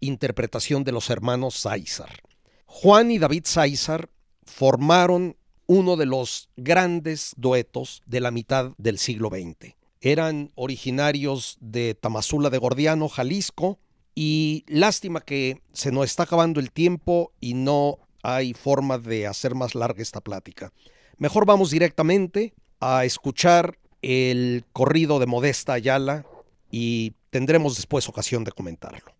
interpretación 0.00 0.84
de 0.84 0.92
los 0.92 1.10
hermanos 1.10 1.54
Sáizar. 1.54 2.22
Juan 2.64 3.10
y 3.10 3.18
David 3.18 3.42
Sáizar 3.44 4.08
formaron 4.46 5.36
uno 5.66 5.96
de 5.96 6.06
los 6.06 6.48
grandes 6.56 7.34
duetos 7.36 8.02
de 8.06 8.20
la 8.20 8.30
mitad 8.30 8.72
del 8.78 8.98
siglo 8.98 9.28
XX 9.28 9.74
eran 10.04 10.52
originarios 10.54 11.56
de 11.60 11.94
Tamazula 11.94 12.50
de 12.50 12.58
Gordiano, 12.58 13.08
Jalisco, 13.08 13.78
y 14.14 14.64
lástima 14.68 15.20
que 15.20 15.62
se 15.72 15.90
nos 15.92 16.04
está 16.04 16.24
acabando 16.24 16.60
el 16.60 16.70
tiempo 16.70 17.32
y 17.40 17.54
no 17.54 17.98
hay 18.22 18.54
forma 18.54 18.98
de 18.98 19.26
hacer 19.26 19.54
más 19.54 19.74
larga 19.74 20.02
esta 20.02 20.20
plática. 20.20 20.72
Mejor 21.16 21.46
vamos 21.46 21.70
directamente 21.70 22.54
a 22.80 23.04
escuchar 23.04 23.78
el 24.02 24.64
corrido 24.72 25.18
de 25.18 25.26
Modesta 25.26 25.72
Ayala 25.72 26.26
y 26.70 27.14
tendremos 27.30 27.76
después 27.76 28.08
ocasión 28.08 28.44
de 28.44 28.52
comentarlo. 28.52 29.13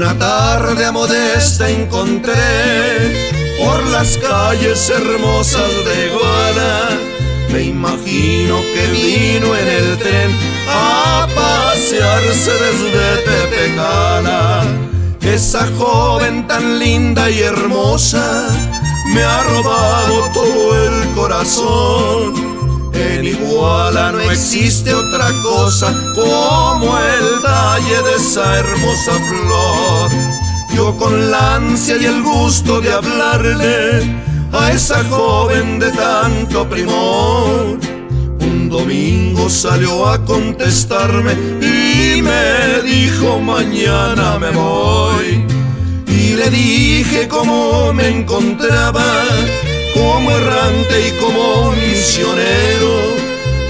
Una 0.00 0.16
tarde 0.16 0.84
a 0.84 0.92
Modesta 0.92 1.68
encontré 1.68 2.32
por 3.58 3.84
las 3.86 4.16
calles 4.18 4.88
hermosas 4.90 5.72
de 5.84 6.10
Guana. 6.10 7.00
Me 7.52 7.62
imagino 7.62 8.60
que 8.60 8.86
vino 8.92 9.56
en 9.56 9.66
el 9.66 9.98
tren 9.98 10.30
a 10.68 11.26
pasearse 11.34 12.52
desde 12.52 13.22
Tepecana. 13.24 14.62
Esa 15.20 15.66
joven 15.76 16.46
tan 16.46 16.78
linda 16.78 17.28
y 17.28 17.40
hermosa 17.40 18.50
me 19.12 19.24
ha 19.24 19.42
robado 19.42 20.30
todo 20.32 20.76
el 20.76 21.08
corazón. 21.16 22.57
En 22.98 23.24
Iguala 23.24 24.12
no 24.12 24.20
existe 24.20 24.92
otra 24.92 25.30
cosa 25.42 25.94
como 26.14 26.98
el 26.98 27.42
talle 27.42 28.02
de 28.02 28.14
esa 28.16 28.58
hermosa 28.58 29.12
flor. 29.28 30.10
Yo 30.74 30.96
con 30.96 31.30
la 31.30 31.56
ansia 31.56 31.96
y 31.96 32.04
el 32.06 32.22
gusto 32.22 32.80
de 32.80 32.92
hablarle, 32.92 34.16
a 34.52 34.72
esa 34.72 35.04
joven 35.04 35.78
de 35.78 35.90
tanto 35.92 36.68
primor. 36.68 37.78
Un 38.40 38.68
domingo 38.68 39.48
salió 39.48 40.08
a 40.08 40.24
contestarme 40.24 41.32
y 41.60 42.22
me 42.22 42.82
dijo 42.84 43.38
mañana 43.38 44.38
me 44.38 44.50
voy. 44.50 45.44
Y 46.06 46.34
le 46.34 46.50
dije 46.50 47.28
cómo 47.28 47.92
me 47.92 48.08
encontraba, 48.08 49.04
como 49.98 50.30
errante 50.30 51.08
y 51.08 51.10
como 51.20 51.72
misionero, 51.72 52.94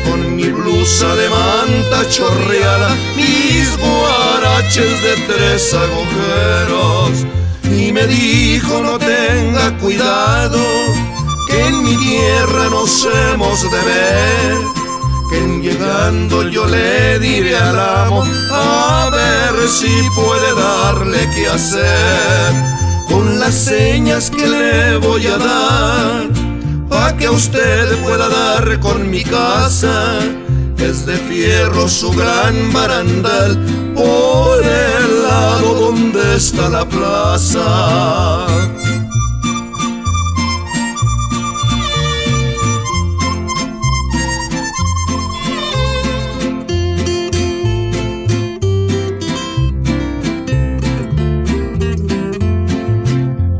con 0.04 0.36
mi 0.36 0.48
blusa 0.48 1.14
de 1.14 1.28
manta 1.30 2.08
chorreada, 2.10 2.94
mis 3.16 3.76
guaraches 3.78 5.02
de 5.02 5.14
tres 5.26 5.74
agujeros 5.74 7.26
y 7.64 7.92
me 7.92 8.06
dijo 8.06 8.82
no 8.82 8.98
tenga 8.98 9.76
cuidado, 9.78 10.58
que 11.48 11.66
en 11.66 11.82
mi 11.82 11.96
tierra 11.96 12.68
nos 12.70 13.06
hemos 13.06 13.62
de 13.62 13.80
ver, 13.92 14.58
que 15.30 15.38
en 15.38 15.62
llegando 15.62 16.42
yo 16.48 16.66
le 16.66 17.18
diré 17.18 17.56
al 17.56 17.78
amo 17.78 18.22
a 18.52 19.10
ver 19.10 19.68
si 19.68 19.92
puede 20.14 20.54
darle 20.54 21.28
qué 21.34 21.48
hacer 21.48 22.78
con 23.08 23.40
las 23.40 23.54
señas 23.54 24.30
que 24.30 24.46
le 24.46 24.96
voy 24.98 25.26
a 25.26 25.38
dar, 25.38 26.28
pa' 26.88 27.16
que 27.16 27.28
usted 27.28 27.96
pueda 28.02 28.28
dar 28.28 28.78
con 28.80 29.10
mi 29.10 29.22
casa 29.22 30.18
es 30.78 31.06
de 31.06 31.16
fierro 31.16 31.88
su 31.88 32.10
gran 32.12 32.72
barandal 32.72 33.58
por 33.94 34.62
el 34.64 35.22
lado 35.22 35.74
donde 35.74 36.36
está 36.36 36.68
la 36.68 36.88
plaza. 36.88 38.46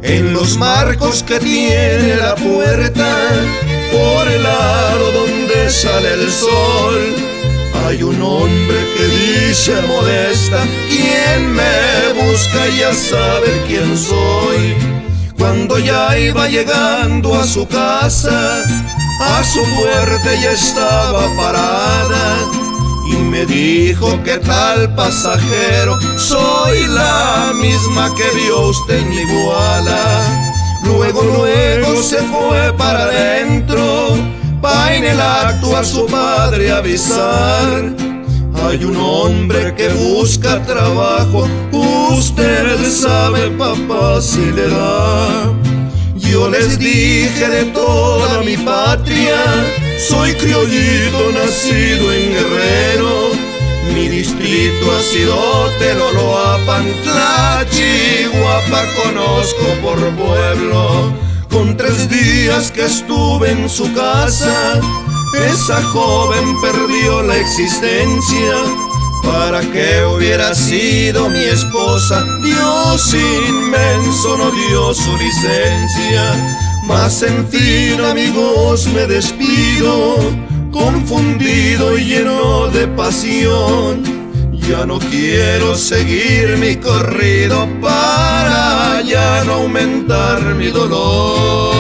En 0.09 0.33
los 0.33 0.57
marcos 0.57 1.23
que 1.23 1.39
tiene 1.39 2.17
la 2.17 2.35
puerta, 2.35 3.15
por 3.93 4.27
el 4.27 4.43
lado 4.43 5.13
donde 5.13 5.69
sale 5.69 6.15
el 6.15 6.31
sol, 6.31 7.15
hay 7.87 8.03
un 8.03 8.21
hombre 8.23 8.79
que 8.97 9.05
dice 9.05 9.75
modesta, 9.83 10.65
quien 10.89 11.53
me 11.53 12.23
busca 12.23 12.69
ya 12.79 12.95
sabe 12.95 13.63
quién 13.67 13.99
soy. 13.99 14.75
Cuando 15.37 15.79
ya 15.79 16.19
iba 16.19 16.49
llegando 16.49 17.35
a 17.35 17.45
su 17.45 17.69
casa, 17.69 18.65
a 19.21 19.45
su 19.45 19.63
puerta 19.77 20.35
ya 20.43 20.53
estaba 20.53 21.37
parada 21.37 22.68
y 23.11 23.17
me 23.17 23.47
dijo 23.47 24.23
que 24.25 24.39
tal 24.39 24.95
pasajero 24.95 25.99
soy 26.17 26.87
la 26.89 27.53
misma 27.55 28.15
que 28.17 28.39
vio 28.39 28.69
usted 28.69 28.99
en 28.99 29.13
iguala. 29.13 30.45
Luego, 30.85 31.23
luego 31.23 32.03
se 32.03 32.19
fue 32.19 32.73
para 32.77 33.05
adentro, 33.05 34.17
pa' 34.61 34.95
en 34.95 35.05
el 35.05 35.21
acto 35.21 35.77
a 35.77 35.85
su 35.85 36.07
padre 36.07 36.71
avisar. 36.71 37.95
Hay 38.65 38.85
un 38.85 38.97
hombre 38.97 39.75
que 39.75 39.89
busca 39.89 40.63
trabajo, 40.63 41.49
usted 42.11 42.85
sabe 42.91 43.51
papá 43.51 44.21
si 44.21 44.51
le 44.51 44.69
da. 44.69 45.53
Yo 46.17 46.51
les 46.51 46.79
dije 46.79 47.49
de 47.49 47.65
toda 47.67 48.43
mi 48.43 48.57
patria, 48.57 49.41
soy 49.99 50.33
criollito 50.35 51.33
nacido 51.33 52.13
en 52.13 52.33
Guerrero. 52.33 53.31
Mi 53.95 54.09
distrito 54.09 54.93
ha 54.93 55.03
sido 55.03 55.71
Teloloapan, 55.79 56.85
Tlachihuapa, 57.03 58.85
conozco 59.03 59.65
por 59.83 59.99
pueblo. 60.17 61.13
Con 61.51 61.77
tres 61.77 62.09
días 62.09 62.71
que 62.71 62.85
estuve 62.85 63.51
en 63.51 63.69
su 63.69 63.93
casa, 63.95 64.81
esa 65.51 65.83
joven 65.83 66.61
perdió 66.61 67.23
la 67.23 67.37
existencia. 67.37 68.55
Para 69.25 69.61
que 69.61 70.05
hubiera 70.05 70.55
sido 70.55 71.29
mi 71.29 71.43
esposa, 71.45 72.25
Dios 72.43 73.15
inmenso 73.15 74.39
no 74.39 74.51
dio 74.51 74.95
su 74.95 75.17
licencia. 75.17 76.68
Mas 76.89 77.22
en 77.22 77.47
fin, 77.47 78.01
amigos, 78.01 78.86
me 78.95 79.07
despido, 79.07 80.16
confundido 80.72 81.99
y 81.99 82.05
lleno 82.07 82.68
de 82.68 82.89
pasión. 82.89 84.03
Ya 84.53 84.86
no 84.86 84.99
quiero 84.99 85.74
seguir 85.74 86.57
mi 86.57 86.76
corrido 86.76 87.68
para 87.82 89.03
ya 89.03 89.45
no 89.45 89.53
aumentar 89.53 90.55
mi 90.55 90.68
dolor. 90.68 91.76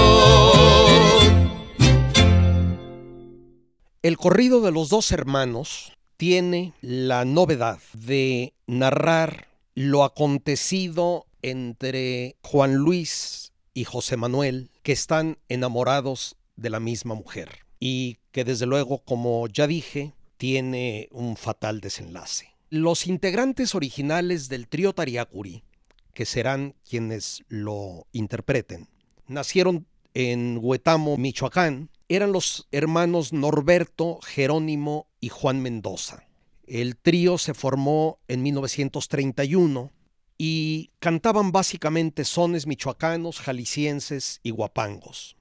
El 4.02 4.18
corrido 4.18 4.60
de 4.60 4.72
los 4.72 4.90
dos 4.90 5.10
hermanos 5.10 5.96
tiene 6.18 6.74
la 6.82 7.24
novedad 7.24 7.78
de 7.94 8.52
narrar 8.66 9.48
lo 9.74 10.04
acontecido 10.04 11.24
entre 11.40 12.36
Juan 12.42 12.74
Luis 12.74 13.47
y 13.78 13.84
José 13.84 14.16
Manuel, 14.16 14.72
que 14.82 14.90
están 14.90 15.38
enamorados 15.48 16.36
de 16.56 16.68
la 16.68 16.80
misma 16.80 17.14
mujer 17.14 17.60
y 17.78 18.18
que 18.32 18.42
desde 18.42 18.66
luego, 18.66 19.04
como 19.04 19.46
ya 19.46 19.68
dije, 19.68 20.14
tiene 20.36 21.08
un 21.12 21.36
fatal 21.36 21.80
desenlace. 21.80 22.56
Los 22.70 23.06
integrantes 23.06 23.76
originales 23.76 24.48
del 24.48 24.66
trío 24.66 24.94
Tariacuri, 24.94 25.62
que 26.12 26.26
serán 26.26 26.74
quienes 26.88 27.44
lo 27.46 28.08
interpreten, 28.10 28.88
nacieron 29.28 29.86
en 30.12 30.58
Huetamo, 30.60 31.16
Michoacán, 31.16 31.90
eran 32.08 32.32
los 32.32 32.66
hermanos 32.72 33.32
Norberto, 33.32 34.18
Jerónimo 34.26 35.06
y 35.20 35.28
Juan 35.28 35.62
Mendoza. 35.62 36.24
El 36.66 36.96
trío 36.96 37.38
se 37.38 37.54
formó 37.54 38.18
en 38.26 38.42
1931 38.42 39.92
y 40.38 40.90
cantaban 41.00 41.52
básicamente 41.52 42.24
sones 42.24 42.66
michoacanos, 42.66 43.40
jaliscienses 43.40 44.40
y 44.42 44.50
guapangos. 44.50 45.36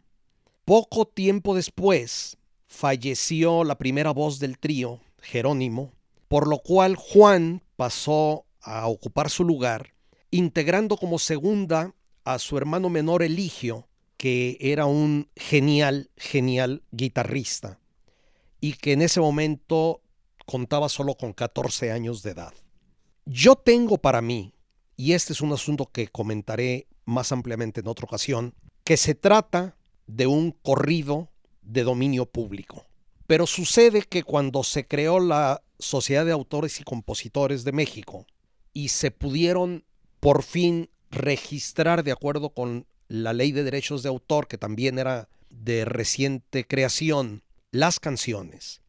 Poco 0.65 1.05
tiempo 1.05 1.55
después 1.55 2.37
falleció 2.67 3.63
la 3.63 3.77
primera 3.77 4.11
voz 4.11 4.39
del 4.39 4.57
trío, 4.57 4.99
Jerónimo, 5.21 5.93
por 6.27 6.47
lo 6.47 6.57
cual 6.59 6.95
Juan 6.95 7.63
pasó 7.75 8.45
a 8.61 8.87
ocupar 8.87 9.29
su 9.29 9.45
lugar, 9.45 9.93
integrando 10.31 10.97
como 10.97 11.19
segunda 11.19 11.93
a 12.25 12.39
su 12.39 12.57
hermano 12.57 12.89
menor 12.89 13.23
Eligio, 13.23 13.87
que 14.17 14.57
era 14.59 14.87
un 14.87 15.29
genial, 15.35 16.09
genial 16.17 16.83
guitarrista 16.91 17.79
y 18.59 18.73
que 18.73 18.93
en 18.93 19.01
ese 19.01 19.21
momento 19.21 20.01
contaba 20.45 20.89
solo 20.89 21.15
con 21.15 21.33
14 21.33 21.91
años 21.91 22.23
de 22.23 22.31
edad. 22.31 22.53
Yo 23.25 23.55
tengo 23.55 23.97
para 23.97 24.21
mí, 24.21 24.53
y 24.97 25.13
este 25.13 25.33
es 25.33 25.41
un 25.41 25.53
asunto 25.53 25.85
que 25.85 26.07
comentaré 26.07 26.87
más 27.05 27.31
ampliamente 27.31 27.79
en 27.81 27.87
otra 27.87 28.05
ocasión, 28.05 28.53
que 28.83 28.97
se 28.97 29.15
trata 29.15 29.77
de 30.07 30.25
un 30.25 30.51
corrido 30.51 31.29
de 31.61 31.83
dominio 31.83 32.25
público. 32.25 32.83
Pero 33.27 33.45
sucede 33.45 34.01
que 34.01 34.23
cuando 34.23 34.63
se 34.63 34.87
creó 34.87 35.19
la 35.19 35.61
Sociedad 35.79 36.25
de 36.25 36.31
Autores 36.31 36.79
y 36.79 36.83
Compositores 36.83 37.63
de 37.63 37.71
México 37.71 38.25
y 38.73 38.89
se 38.89 39.11
pudieron 39.11 39.85
por 40.19 40.43
fin 40.43 40.89
registrar 41.11 42.03
de 42.03 42.11
acuerdo 42.11 42.49
con 42.49 42.87
la 43.07 43.33
ley 43.33 43.51
de 43.51 43.63
derechos 43.63 44.01
de 44.01 44.09
autor, 44.09 44.47
que 44.47 44.57
también 44.57 44.97
era 44.97 45.29
de 45.49 45.85
reciente 45.85 46.65
creación, 46.65 47.43
las 47.71 47.99
canciones, 47.99 48.81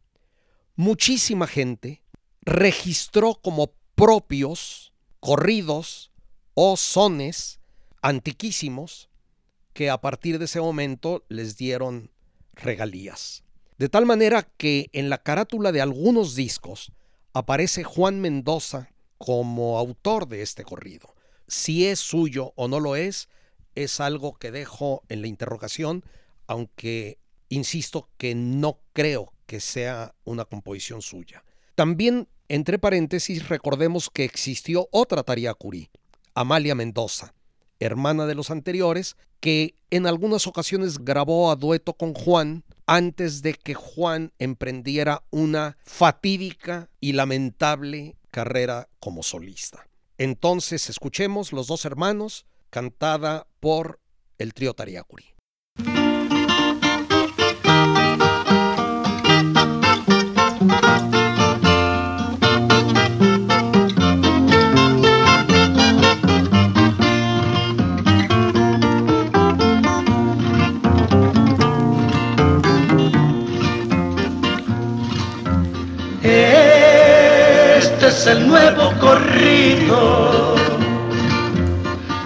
muchísima 0.74 1.46
gente 1.46 2.02
registró 2.42 3.34
como 3.34 3.72
propios 3.94 4.87
corridos 5.20 6.12
o 6.54 6.76
sones 6.76 7.60
antiquísimos 8.02 9.08
que 9.72 9.90
a 9.90 10.00
partir 10.00 10.38
de 10.38 10.46
ese 10.46 10.60
momento 10.60 11.24
les 11.28 11.56
dieron 11.56 12.10
regalías. 12.52 13.44
De 13.78 13.88
tal 13.88 14.06
manera 14.06 14.42
que 14.42 14.90
en 14.92 15.08
la 15.08 15.22
carátula 15.22 15.70
de 15.70 15.80
algunos 15.80 16.34
discos 16.34 16.92
aparece 17.32 17.84
Juan 17.84 18.20
Mendoza 18.20 18.90
como 19.18 19.78
autor 19.78 20.26
de 20.28 20.42
este 20.42 20.64
corrido. 20.64 21.14
Si 21.46 21.86
es 21.86 22.00
suyo 22.00 22.52
o 22.56 22.68
no 22.68 22.80
lo 22.80 22.96
es, 22.96 23.28
es 23.74 24.00
algo 24.00 24.34
que 24.34 24.50
dejo 24.50 25.04
en 25.08 25.22
la 25.22 25.28
interrogación, 25.28 26.04
aunque 26.46 27.18
insisto 27.48 28.08
que 28.16 28.34
no 28.34 28.80
creo 28.92 29.32
que 29.46 29.60
sea 29.60 30.14
una 30.24 30.44
composición 30.44 31.02
suya. 31.02 31.44
También, 31.74 32.28
entre 32.48 32.78
paréntesis, 32.78 33.48
recordemos 33.48 34.10
que 34.10 34.24
existió 34.24 34.88
otra 34.90 35.22
Tariacuri, 35.22 35.90
Amalia 36.34 36.74
Mendoza, 36.74 37.34
hermana 37.80 38.26
de 38.26 38.34
los 38.34 38.50
anteriores, 38.50 39.16
que 39.40 39.74
en 39.90 40.06
algunas 40.06 40.46
ocasiones 40.46 40.98
grabó 40.98 41.50
a 41.50 41.56
dueto 41.56 41.94
con 41.94 42.14
Juan 42.14 42.64
antes 42.86 43.42
de 43.42 43.54
que 43.54 43.74
Juan 43.74 44.32
emprendiera 44.38 45.22
una 45.30 45.76
fatídica 45.84 46.88
y 47.00 47.12
lamentable 47.12 48.16
carrera 48.30 48.88
como 48.98 49.22
solista. 49.22 49.86
Entonces 50.16 50.88
escuchemos 50.88 51.52
Los 51.52 51.66
dos 51.68 51.84
hermanos, 51.84 52.46
cantada 52.70 53.46
por 53.60 54.00
el 54.38 54.54
trío 54.54 54.74
Tariacuri. 54.74 55.37
El 78.30 78.46
nuevo 78.46 78.92
corrido 79.00 80.54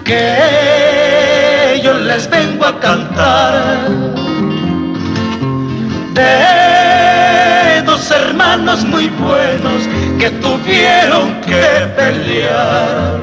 que 0.03 1.79
yo 1.81 1.93
les 1.93 2.29
vengo 2.29 2.65
a 2.65 2.77
cantar 2.79 3.87
de 6.13 7.81
dos 7.85 8.11
hermanos 8.11 8.83
muy 8.83 9.07
buenos 9.07 9.83
que 10.19 10.29
tuvieron 10.29 11.39
que 11.41 11.63
pelear. 11.95 13.21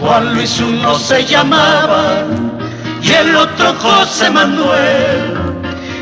Juan 0.00 0.34
Luis 0.34 0.60
uno 0.60 0.98
se 0.98 1.24
llamaba 1.24 2.24
y 3.00 3.12
el 3.12 3.36
otro 3.36 3.72
José 3.74 4.30
Manuel 4.30 5.34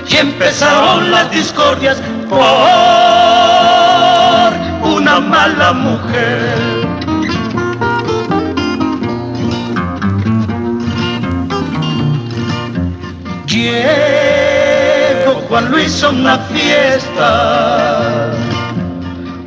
y 0.08 0.16
empezaron 0.16 1.10
las 1.10 1.30
discordias 1.30 1.98
por 2.30 3.39
una 5.10 5.20
mala 5.20 5.72
mujer. 5.72 6.86
Llegó 13.46 15.32
Juan 15.48 15.70
Luis 15.70 16.02
una 16.02 16.38
fiesta 16.38 18.30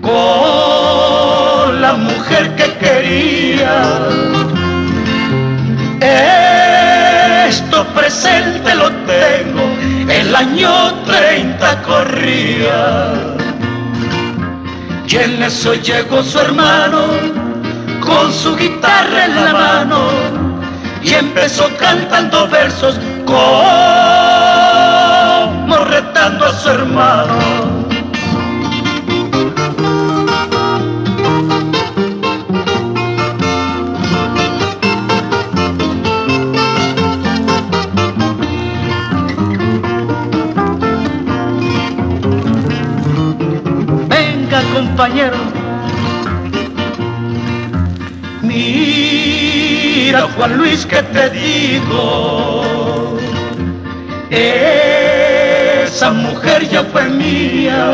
con 0.02 1.82
la 1.82 1.94
mujer 1.94 2.56
que 2.56 2.74
quería. 2.84 3.86
Esto 7.48 7.86
presente 7.96 8.76
lo 8.76 8.92
tengo, 9.06 9.64
el 10.10 10.36
año 10.36 10.94
30 11.06 11.82
corría. 11.84 13.43
Y 15.14 15.18
en 15.18 15.44
eso 15.44 15.76
llegó 15.76 16.24
su 16.24 16.40
hermano 16.40 17.04
con 18.00 18.34
su 18.34 18.56
guitarra 18.56 19.26
en 19.26 19.36
la 19.36 19.54
mano 19.54 20.08
y 21.04 21.14
empezó 21.14 21.70
cantando 21.78 22.48
versos 22.48 23.00
como 23.24 23.46
retando 25.86 26.46
a 26.48 26.54
su 26.54 26.68
hermano. 26.68 27.73
Juan 50.22 50.58
Luis 50.58 50.86
que 50.86 51.02
te 51.02 51.30
digo, 51.32 53.18
esa 54.30 56.12
mujer 56.12 56.70
ya 56.70 56.84
fue 56.84 57.10
mía, 57.10 57.94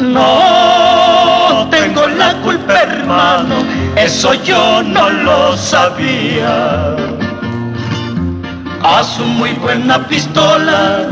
no 0.00 1.68
tengo 1.70 2.06
la 2.06 2.34
culpa 2.42 2.74
hermano, 2.82 3.56
eso 3.96 4.34
yo 4.34 4.82
no 4.82 5.10
lo 5.10 5.56
sabía. 5.56 6.96
Su 9.16 9.24
muy 9.24 9.52
buena 9.54 10.06
pistola, 10.08 11.06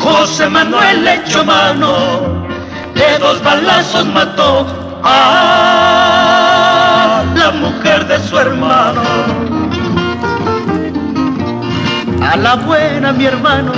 José 0.00 0.48
Manuel 0.48 1.04
le 1.04 1.14
echó 1.14 1.44
mano, 1.44 2.44
de 2.94 3.18
dos 3.18 3.40
balazos 3.44 4.06
mató 4.06 4.66
a 5.04 5.89
de 7.98 8.18
su 8.20 8.38
hermano. 8.38 9.02
A 12.22 12.36
la 12.36 12.54
buena 12.54 13.12
mi 13.12 13.24
hermano, 13.24 13.72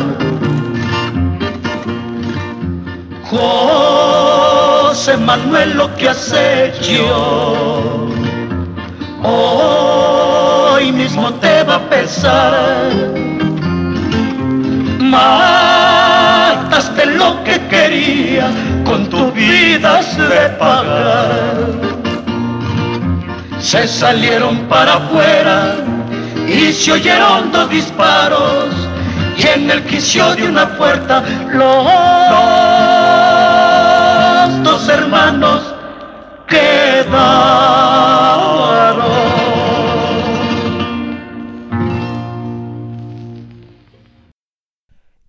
José 3.31 5.17
Manuel 5.17 5.79
lo 5.79 5.95
que 5.97 6.11
has 6.11 6.31
hecho, 6.35 8.07
hoy 9.23 10.93
mismo 10.93 11.33
te 11.35 11.63
va 11.63 11.77
a 11.77 11.89
pesar. 11.89 12.91
Mataste 15.01 16.27
lo 17.07 17.43
que 17.45 17.59
quería, 17.69 18.51
con 18.85 19.09
tu 19.09 19.33
vida 19.33 20.03
de 20.03 20.51
pagar. 20.59 22.02
Se 23.63 23.87
salieron 23.87 24.69
para 24.69 24.95
afuera 24.95 25.77
y 26.49 26.73
se 26.73 26.93
oyeron 26.93 27.53
dos 27.53 27.71
disparos 27.71 28.75
y 29.39 29.47
en 29.47 29.71
el 29.71 29.85
quicio 29.85 30.35
de 30.35 30.49
una 30.49 30.77
puerta 30.77 31.23
los 31.53 31.87
dos 34.65 34.89
hermanos 34.89 35.63
quedaron. 36.49 37.63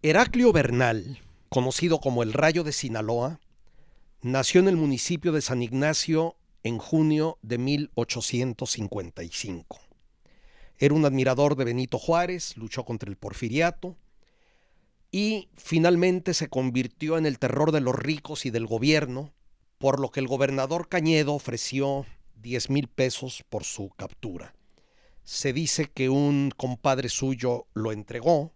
Heraclio 0.02 0.52
Bernal, 0.52 1.20
conocido 1.50 2.00
como 2.00 2.24
el 2.24 2.34
Rayo 2.34 2.64
de 2.64 2.74
Sinaloa, 2.74 3.40
nació 4.22 4.60
en 4.60 4.68
el 4.68 4.76
municipio 4.76 5.32
de 5.32 5.42
San 5.42 5.62
Ignacio 5.62 6.36
en 6.64 6.78
junio 6.78 7.38
de 7.42 7.58
1855. 7.58 9.80
Era 10.80 10.94
un 10.94 11.06
admirador 11.06 11.56
de 11.56 11.66
Benito 11.66 12.00
Juárez, 12.00 12.58
luchó 12.58 12.84
contra 12.84 13.10
el 13.10 13.18
porfiriato 13.18 13.96
y 15.12 15.50
finalmente 15.56 16.34
se 16.34 16.50
convirtió 16.50 17.18
en 17.18 17.26
el 17.26 17.38
terror 17.38 17.72
de 17.72 17.82
los 17.82 17.96
ricos 17.96 18.46
y 18.46 18.50
del 18.50 18.66
gobierno, 18.66 19.34
por 19.78 20.00
lo 20.00 20.10
que 20.10 20.20
el 20.20 20.28
gobernador 20.28 20.90
Cañedo 20.90 21.34
ofreció 21.34 22.06
10 22.42 22.70
mil 22.72 22.88
pesos 22.88 23.44
por 23.50 23.64
su 23.64 23.90
captura. 23.90 24.56
Se 25.24 25.54
dice 25.54 25.86
que 25.86 26.10
un 26.10 26.52
compadre 26.58 27.10
suyo 27.10 27.68
lo 27.74 27.92
entregó 27.92 28.52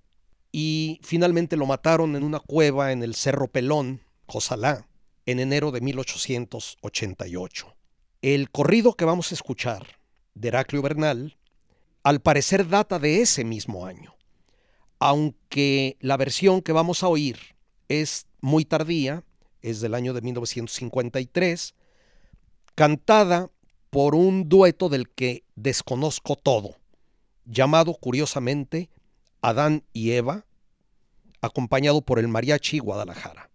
y 0.51 0.99
finalmente 1.03 1.57
lo 1.57 1.65
mataron 1.65 2.15
en 2.15 2.23
una 2.23 2.39
cueva 2.39 2.91
en 2.91 3.03
el 3.03 3.15
Cerro 3.15 3.47
Pelón, 3.47 4.01
Josalá, 4.25 4.87
en 5.25 5.39
enero 5.39 5.71
de 5.71 5.81
1888. 5.81 7.76
El 8.23 8.49
corrido 8.49 8.93
que 8.93 9.05
vamos 9.05 9.31
a 9.31 9.35
escuchar 9.35 9.85
de 10.33 10.47
Heraclio 10.47 10.81
Bernal, 10.81 11.37
al 12.01 12.19
parecer 12.19 12.67
data 12.67 12.97
de 12.97 13.21
ese 13.21 13.43
mismo 13.43 13.85
año, 13.85 14.15
aunque 14.97 15.97
la 15.99 16.17
versión 16.17 16.63
que 16.63 16.71
vamos 16.71 17.03
a 17.03 17.09
oír 17.09 17.37
es 17.89 18.25
muy 18.41 18.65
tardía, 18.65 19.23
es 19.61 19.81
del 19.81 19.93
año 19.93 20.13
de 20.13 20.21
1953, 20.21 21.75
cantada 22.73 23.51
por 23.91 24.15
un 24.15 24.49
dueto 24.49 24.89
del 24.89 25.09
que 25.09 25.43
desconozco 25.55 26.35
todo, 26.35 26.75
llamado 27.45 27.93
curiosamente 27.93 28.89
Adán 29.41 29.83
y 29.93 30.11
Eva, 30.11 30.45
acompañado 31.41 32.01
por 32.01 32.17
el 32.17 32.27
Mariachi 32.27 32.79
Guadalajara. 32.79 33.51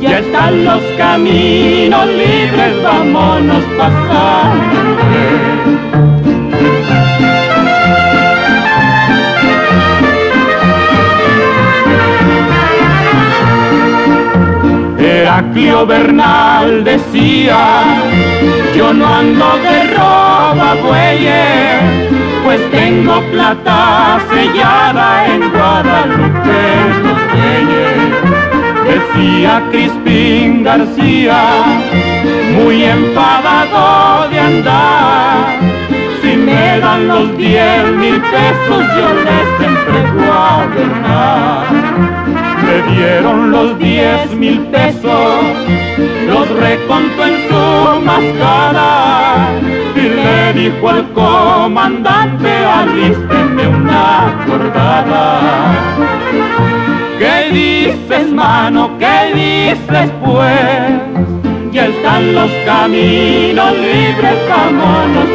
Ya 0.00 0.18
están 0.18 0.64
los 0.66 0.82
caminos 0.98 2.06
libres, 2.08 2.82
vámonos 2.82 3.64
pasando. 3.78 5.67
Heraclio 15.28 15.84
Bernal 15.84 16.84
decía, 16.84 17.82
yo 18.74 18.94
no 18.94 19.06
ando 19.14 19.58
de 19.58 19.94
roba 19.94 20.74
bueyes, 20.82 21.82
pues 22.46 22.70
tengo 22.70 23.20
plata 23.32 24.20
sellada 24.30 25.26
en 25.26 25.52
Guadalupe 25.52 26.60
Decía 28.86 29.62
Crispín 29.70 30.64
García, 30.64 31.42
muy 32.54 32.84
enfadado 32.84 34.30
de 34.30 34.40
andar. 34.40 35.58
Si 36.22 36.36
me 36.38 36.80
dan 36.80 37.06
los 37.06 37.36
diez 37.36 37.84
mil 37.98 38.18
pesos 38.18 38.82
yo 38.96 39.08
les 39.26 39.68
entrego 39.68 40.32
a 40.32 40.66
Bernal 40.74 42.17
le 42.68 42.82
dieron 42.92 43.50
los 43.50 43.78
diez 43.78 44.30
mil 44.34 44.60
pesos, 44.66 45.40
los 46.28 46.48
recontó 46.50 47.24
en 47.24 47.36
su 47.48 48.00
mascada 48.04 49.48
y 49.96 50.00
le 50.00 50.52
dijo 50.52 50.88
al 50.90 51.10
comandante, 51.12 52.50
alísteme 52.50 53.68
una 53.68 54.44
cordada. 54.46 55.24
¿Qué 57.18 57.36
dices, 57.52 58.30
mano? 58.32 58.90
¿Qué 58.98 59.16
dices, 59.34 60.10
pues? 60.24 61.72
Ya 61.72 61.86
están 61.86 62.34
los 62.34 62.50
caminos 62.66 63.72
libres, 63.72 64.38
vámonos 64.48 65.28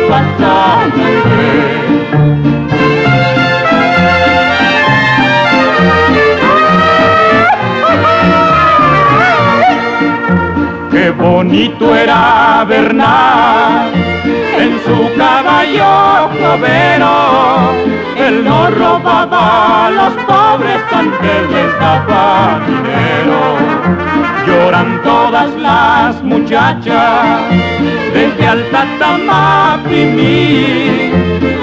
pasando. 11.54 11.54
bonito 11.54 11.95
era 11.95 12.66
Bernal 12.68 13.93
en 14.58 14.72
su 14.84 15.16
caballo 15.16 16.30
clovero. 16.36 17.14
Él 18.18 18.43
no 18.43 18.72
robaba 18.72 19.86
a 19.86 19.89
los 19.91 20.14
pobres 20.26 20.82
antes 20.91 21.49
les 21.51 21.80
daba 21.80 22.60
dinero. 22.66 23.58
Lloran 24.47 25.01
todas 25.04 25.54
las 25.56 26.24
muchachas 26.24 27.41
desde 28.14 28.47
Alta 28.47 28.88
Tamapimí. 28.99 30.41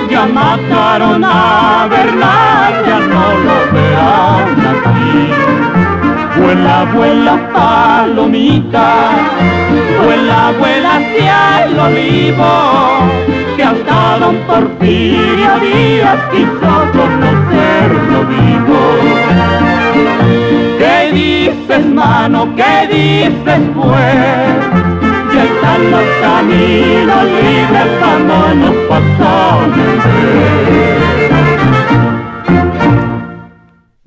Ya 0.09 0.27
mataron 0.27 1.25
a 1.25 1.89
Bernal, 1.91 2.85
ya 2.87 3.01
no 3.01 3.25
lo 3.45 3.73
verán 3.73 4.51
aquí. 4.71 5.50
Vuela, 6.51 6.83
vuela 6.93 7.37
palomita, 7.53 8.89
vuela, 10.05 10.53
vuela 10.59 10.97
hacia 10.97 11.65
el 11.65 11.79
olivo, 11.79 12.53
que 13.57 13.63
hasta 13.63 14.19
don 14.19 14.37
Porfirio 14.49 15.61
Díaz 15.61 16.19
quiso 16.33 16.73
conocerlo 16.91 18.19
vivo. 18.27 18.81
¿Qué 20.77 21.13
dices, 21.13 21.87
mano? 21.87 22.53
¿Qué 22.57 22.89
dices, 22.97 23.61
pues? 23.73 24.57
Ya 25.33 25.43
están 25.45 25.81
los 25.93 26.09
caminos 26.21 27.25
libres, 27.27 27.91
vámonos 28.01 28.75
pasando. 28.89 31.10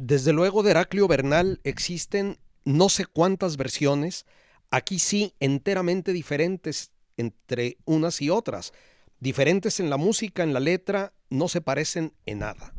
Desde 0.06 0.34
luego 0.34 0.64
de 0.64 0.72
Heraclio 0.72 1.08
Bernal 1.08 1.62
existen 1.64 2.38
no 2.66 2.90
sé 2.90 3.06
cuántas 3.06 3.56
versiones, 3.56 4.26
aquí 4.70 5.00
sí 5.00 5.34
enteramente 5.40 6.12
diferentes 6.12 6.92
entre 7.16 7.78
unas 7.86 8.22
y 8.22 8.30
otras, 8.30 8.74
diferentes 9.22 9.80
en 9.80 9.90
la 9.90 9.96
música, 9.96 10.44
en 10.44 10.52
la 10.52 10.60
letra, 10.60 11.14
no 11.30 11.48
se 11.48 11.62
parecen 11.62 12.12
en 12.26 12.40
nada. 12.40 12.74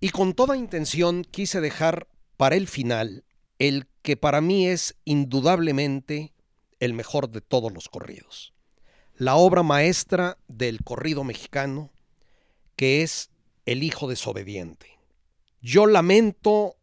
Y 0.00 0.08
con 0.08 0.34
toda 0.34 0.56
intención 0.56 1.22
quise 1.22 1.60
dejar 1.60 2.08
para 2.36 2.56
el 2.56 2.66
final 2.66 3.24
el 3.60 3.86
que 4.02 4.16
para 4.16 4.40
mí 4.40 4.66
es 4.66 4.96
indudablemente 5.04 6.32
el 6.80 6.92
mejor 6.92 7.30
de 7.30 7.40
todos 7.40 7.72
los 7.72 7.88
corridos. 7.88 8.52
La 9.14 9.36
obra 9.36 9.62
maestra 9.62 10.38
del 10.48 10.82
corrido 10.82 11.22
mexicano, 11.22 11.92
que 12.74 13.04
es 13.04 13.30
El 13.64 13.84
Hijo 13.84 14.08
desobediente. 14.08 15.01
Yo 15.62 15.86
lamento 15.86 16.76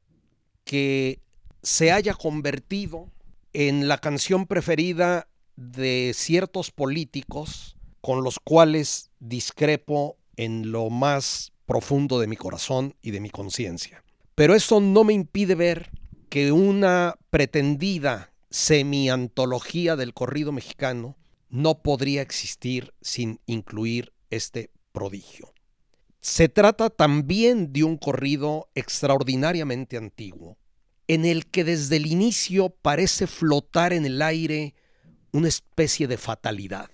que 0.64 1.20
se 1.62 1.92
haya 1.92 2.14
convertido 2.14 3.12
en 3.52 3.90
la 3.90 3.98
canción 3.98 4.48
preferida 4.48 5.28
de 5.58 6.14
ciertos 6.16 6.72
políticos 6.72 7.76
con 8.00 8.24
los 8.24 8.40
cuales 8.40 9.12
discrepo 9.20 10.18
en 10.38 10.72
lo 10.72 10.90
más 10.90 11.52
profundo 11.66 12.20
de 12.20 12.28
mi 12.28 12.38
corazón 12.38 12.96
y 13.02 13.12
de 13.12 13.20
mi 13.20 13.30
conciencia. 13.30 14.02
Pero 14.36 14.56
eso 14.56 14.80
no 14.80 15.04
me 15.04 15.12
impide 15.12 15.56
ver 15.56 15.92
que 16.30 16.54
una 16.54 17.18
pretendida 17.30 18.32
semi-antología 18.50 19.98
del 19.98 20.14
corrido 20.14 20.54
mexicano 20.54 21.18
no 21.50 21.82
podría 21.82 22.22
existir 22.22 22.94
sin 23.02 23.42
incluir 23.46 24.14
este 24.30 24.72
prodigio. 24.94 25.54
Se 26.22 26.50
trata 26.50 26.90
también 26.90 27.72
de 27.72 27.84
un 27.84 27.98
corrido 27.98 28.70
extraordinariamente 28.76 29.96
antiguo, 29.96 30.58
en 31.08 31.24
el 31.26 31.46
que 31.48 31.64
desde 31.64 31.96
el 31.96 32.08
inicio 32.08 32.70
parece 32.70 33.26
flotar 33.26 33.94
en 33.94 34.06
el 34.06 34.22
aire 34.22 34.76
una 35.32 35.48
especie 35.48 36.08
de 36.08 36.18
fatalidad. 36.18 36.90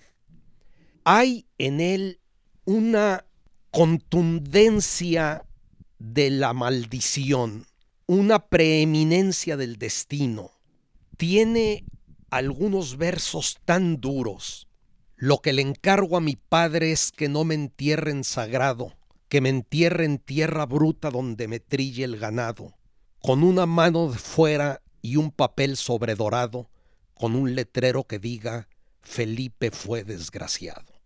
Hay 1.04 1.46
en 1.58 1.80
él 1.80 2.20
una 2.64 3.26
contundencia 3.70 5.44
de 5.98 6.30
la 6.30 6.52
maldición, 6.52 7.66
una 8.06 8.46
preeminencia 8.46 9.56
del 9.56 9.76
destino. 9.76 10.52
Tiene 11.16 11.84
algunos 12.30 12.96
versos 12.96 13.58
tan 13.64 14.00
duros. 14.00 14.68
Lo 15.16 15.38
que 15.38 15.52
le 15.52 15.62
encargo 15.62 16.16
a 16.16 16.20
mi 16.20 16.36
padre 16.36 16.92
es 16.92 17.10
que 17.10 17.28
no 17.28 17.44
me 17.44 17.54
entierren 17.54 18.22
sagrado, 18.22 18.95
que 19.28 19.40
me 19.40 19.48
entierre 19.48 20.04
en 20.04 20.18
tierra 20.18 20.66
bruta 20.66 21.10
donde 21.10 21.48
me 21.48 21.60
trille 21.60 22.04
el 22.04 22.18
ganado, 22.18 22.74
con 23.20 23.42
una 23.42 23.66
mano 23.66 24.10
de 24.10 24.18
fuera 24.18 24.82
y 25.02 25.16
un 25.16 25.30
papel 25.30 25.76
sobredorado, 25.76 26.70
con 27.14 27.34
un 27.34 27.54
letrero 27.54 28.04
que 28.04 28.18
diga 28.18 28.68
Felipe 29.02 29.70
fue 29.70 30.04
desgraciado. 30.04 31.00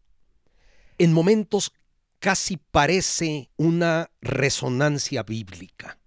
En 0.98 1.12
momentos 1.12 1.72
casi 2.18 2.58
parece 2.58 3.50
una 3.56 4.10
resonancia 4.20 5.22
bíblica. 5.22 5.98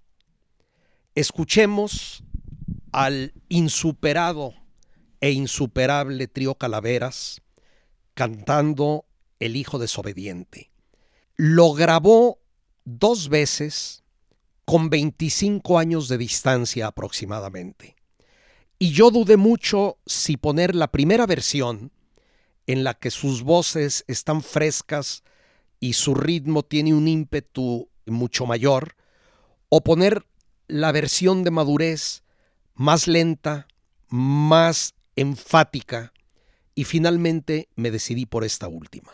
Escuchemos 1.15 2.23
al 2.91 3.33
insuperado 3.49 4.53
e 5.19 5.31
insuperable 5.31 6.27
trío 6.27 6.55
Calaveras 6.55 7.41
cantando 8.13 9.05
El 9.39 9.55
Hijo 9.55 9.79
desobediente 9.79 10.72
lo 11.45 11.73
grabó 11.73 12.39
dos 12.85 13.27
veces 13.27 14.05
con 14.63 14.89
25 14.89 15.77
años 15.77 16.07
de 16.07 16.17
distancia 16.17 16.87
aproximadamente. 16.87 17.97
Y 18.79 18.91
yo 18.91 19.11
dudé 19.11 19.35
mucho 19.35 19.97
si 20.05 20.37
poner 20.37 20.73
la 20.73 20.89
primera 20.89 21.25
versión, 21.25 21.91
en 22.65 22.85
la 22.85 22.93
que 22.93 23.11
sus 23.11 23.43
voces 23.43 24.05
están 24.07 24.41
frescas 24.41 25.25
y 25.81 25.93
su 25.93 26.15
ritmo 26.15 26.63
tiene 26.63 26.93
un 26.93 27.09
ímpetu 27.09 27.89
mucho 28.05 28.45
mayor, 28.45 28.95
o 29.67 29.83
poner 29.83 30.25
la 30.69 30.93
versión 30.93 31.43
de 31.43 31.51
madurez 31.51 32.23
más 32.73 33.05
lenta, 33.05 33.67
más 34.07 34.95
enfática, 35.17 36.13
y 36.73 36.85
finalmente 36.85 37.67
me 37.75 37.91
decidí 37.91 38.25
por 38.25 38.45
esta 38.45 38.69
última. 38.69 39.11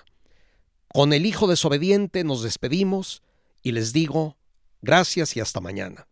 Con 0.92 1.14
el 1.14 1.26
hijo 1.26 1.48
desobediente 1.48 2.24
nos 2.24 2.42
despedimos 2.42 3.22
y 3.62 3.74
les 3.74 3.94
digo 3.94 4.38
gracias 4.82 5.38
y 5.38 5.40
hasta 5.40 5.62
mañana. 5.62 6.09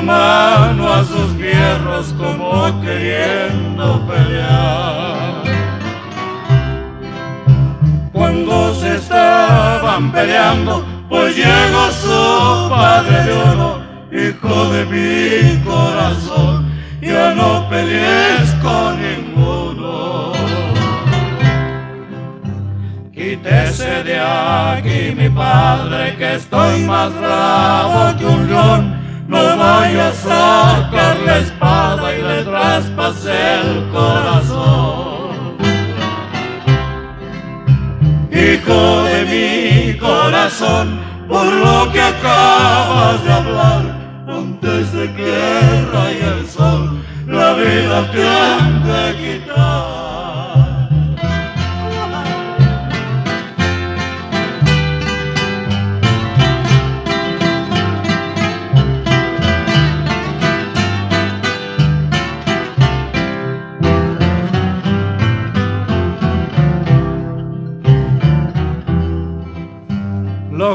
Mano 0.00 0.92
a 0.92 1.04
sus 1.04 1.32
fierros 1.34 2.14
como 2.16 2.80
queriendo 2.80 4.00
pelear. 4.06 5.42
Cuando 8.12 8.74
se 8.74 8.96
estaban 8.96 10.12
peleando, 10.12 10.84
pues 11.08 11.36
llegó 11.36 11.90
su 11.90 12.68
padre 12.70 13.24
de 13.24 13.32
oro, 13.32 13.82
hijo 14.12 14.68
de 14.70 14.84
mi 14.86 15.62
corazón, 15.64 16.72
ya 17.00 17.34
no 17.34 17.68
pelees 17.68 18.50
con 18.62 19.00
ninguno. 19.02 20.32
Quítese 23.12 24.02
de 24.04 24.18
aquí, 24.18 25.14
mi 25.16 25.28
padre, 25.28 26.16
que 26.16 26.34
estoy 26.34 26.82
más 26.82 27.12
bravo 27.18 28.16
que 28.18 28.24
un 28.24 28.48
león. 28.48 29.01
No 29.32 29.56
vaya 29.56 30.08
a 30.08 30.12
sacar 30.12 31.16
la 31.24 31.38
espada 31.38 32.14
y 32.14 32.22
le 32.22 32.44
traspase 32.44 33.32
el 33.60 33.88
corazón. 33.90 35.56
Hijo 38.30 39.02
de 39.04 39.18
mi 39.32 39.98
corazón, 39.98 41.00
por 41.28 41.46
lo 41.46 41.90
que 41.92 42.02
acabas 42.02 43.24
de 43.24 43.32
hablar, 43.32 43.82
antes 44.28 44.92
de 44.92 45.14
que 45.14 45.86
raye 45.94 46.28
el 46.38 46.46
sol, 46.46 47.02
la 47.26 47.54
vida 47.54 48.10
te 48.12 48.28
han 48.28 48.84
de 48.84 49.04
quitar. 49.16 49.91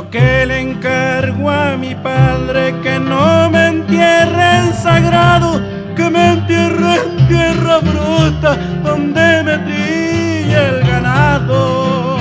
Que 0.05 0.45
le 0.45 0.61
encargo 0.61 1.49
a 1.49 1.75
mi 1.75 1.95
padre 1.95 2.73
que 2.83 2.99
no 2.99 3.49
me 3.49 3.67
entierre 3.67 4.57
en 4.59 4.73
sagrado, 4.73 5.59
que 5.95 6.07
me 6.09 6.33
entierre 6.33 7.01
en 7.03 7.27
tierra 7.27 7.79
bruta 7.79 8.55
donde 8.83 9.43
me 9.43 9.57
trilla 9.57 10.67
el 10.69 10.87
ganado. 10.87 12.17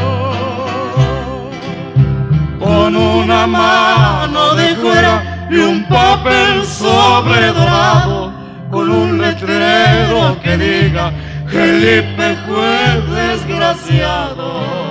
Con 2.59 2.97
una 2.97 3.47
mano 3.47 4.55
de 4.55 4.74
fuera 4.77 5.47
y 5.51 5.57
un 5.59 5.85
papel 5.85 6.64
sobre 6.64 7.49
dorado, 7.53 8.33
con 8.70 8.91
un 8.91 9.20
letrero 9.20 10.41
que 10.43 10.57
diga 10.57 11.12
Felipe 11.47 12.37
fue 12.47 13.03
desgraciado. 13.14 14.86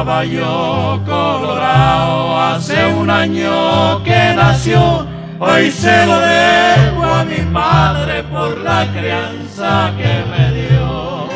Caballo 0.00 0.98
colorado 1.04 2.40
hace 2.40 2.86
un 2.86 3.10
año 3.10 4.02
que 4.02 4.32
nació, 4.34 5.06
hoy 5.38 5.70
se 5.70 6.06
lo 6.06 6.18
debo 6.20 7.04
a 7.04 7.22
mi 7.22 7.42
madre 7.42 8.22
por 8.22 8.56
la 8.62 8.86
crianza 8.94 9.92
que 9.98 10.24
me 10.30 10.44
dio. 10.58 11.28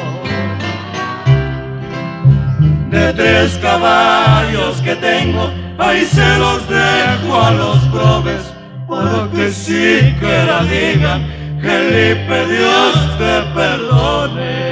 De 2.88 3.12
tres 3.12 3.58
caballos 3.58 4.80
que 4.80 4.96
tengo, 4.96 5.50
ahí 5.76 6.06
se 6.06 6.38
los 6.38 6.66
dejo 6.66 7.42
a 7.42 7.50
los 7.50 7.78
probes, 7.92 8.50
para 8.88 9.28
que 9.30 9.50
siquiera 9.50 10.62
digan, 10.62 11.20
Felipe 11.60 12.46
Dios 12.46 12.94
te 13.18 13.42
perdone. 13.54 14.63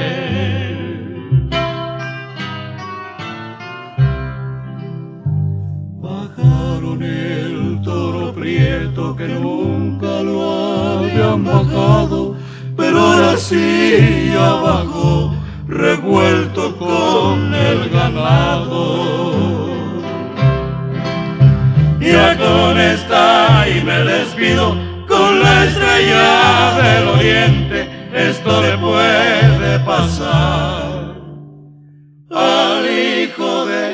Que 9.27 9.33
nunca 9.35 10.21
lo 10.21 10.99
habían 10.99 11.45
bajado, 11.45 12.35
pero 12.75 12.99
ahora 12.99 13.37
sí 13.37 14.31
ya 14.33 14.53
bajó, 14.53 15.33
revuelto 15.67 16.75
con 16.77 17.53
el 17.53 17.89
ganado. 17.89 19.69
Ya 22.01 22.37
con 22.37 22.77
esta 22.77 23.65
y 23.69 23.81
me 23.83 23.99
despido 24.03 24.75
con 25.07 25.41
la 25.41 25.65
estrella 25.65 26.81
del 26.83 27.07
oriente, 27.07 27.89
esto 28.13 28.61
le 28.61 28.77
puede 28.77 29.79
pasar 29.85 31.15
al 32.29 32.85
hijo 32.85 33.65
de 33.67 33.93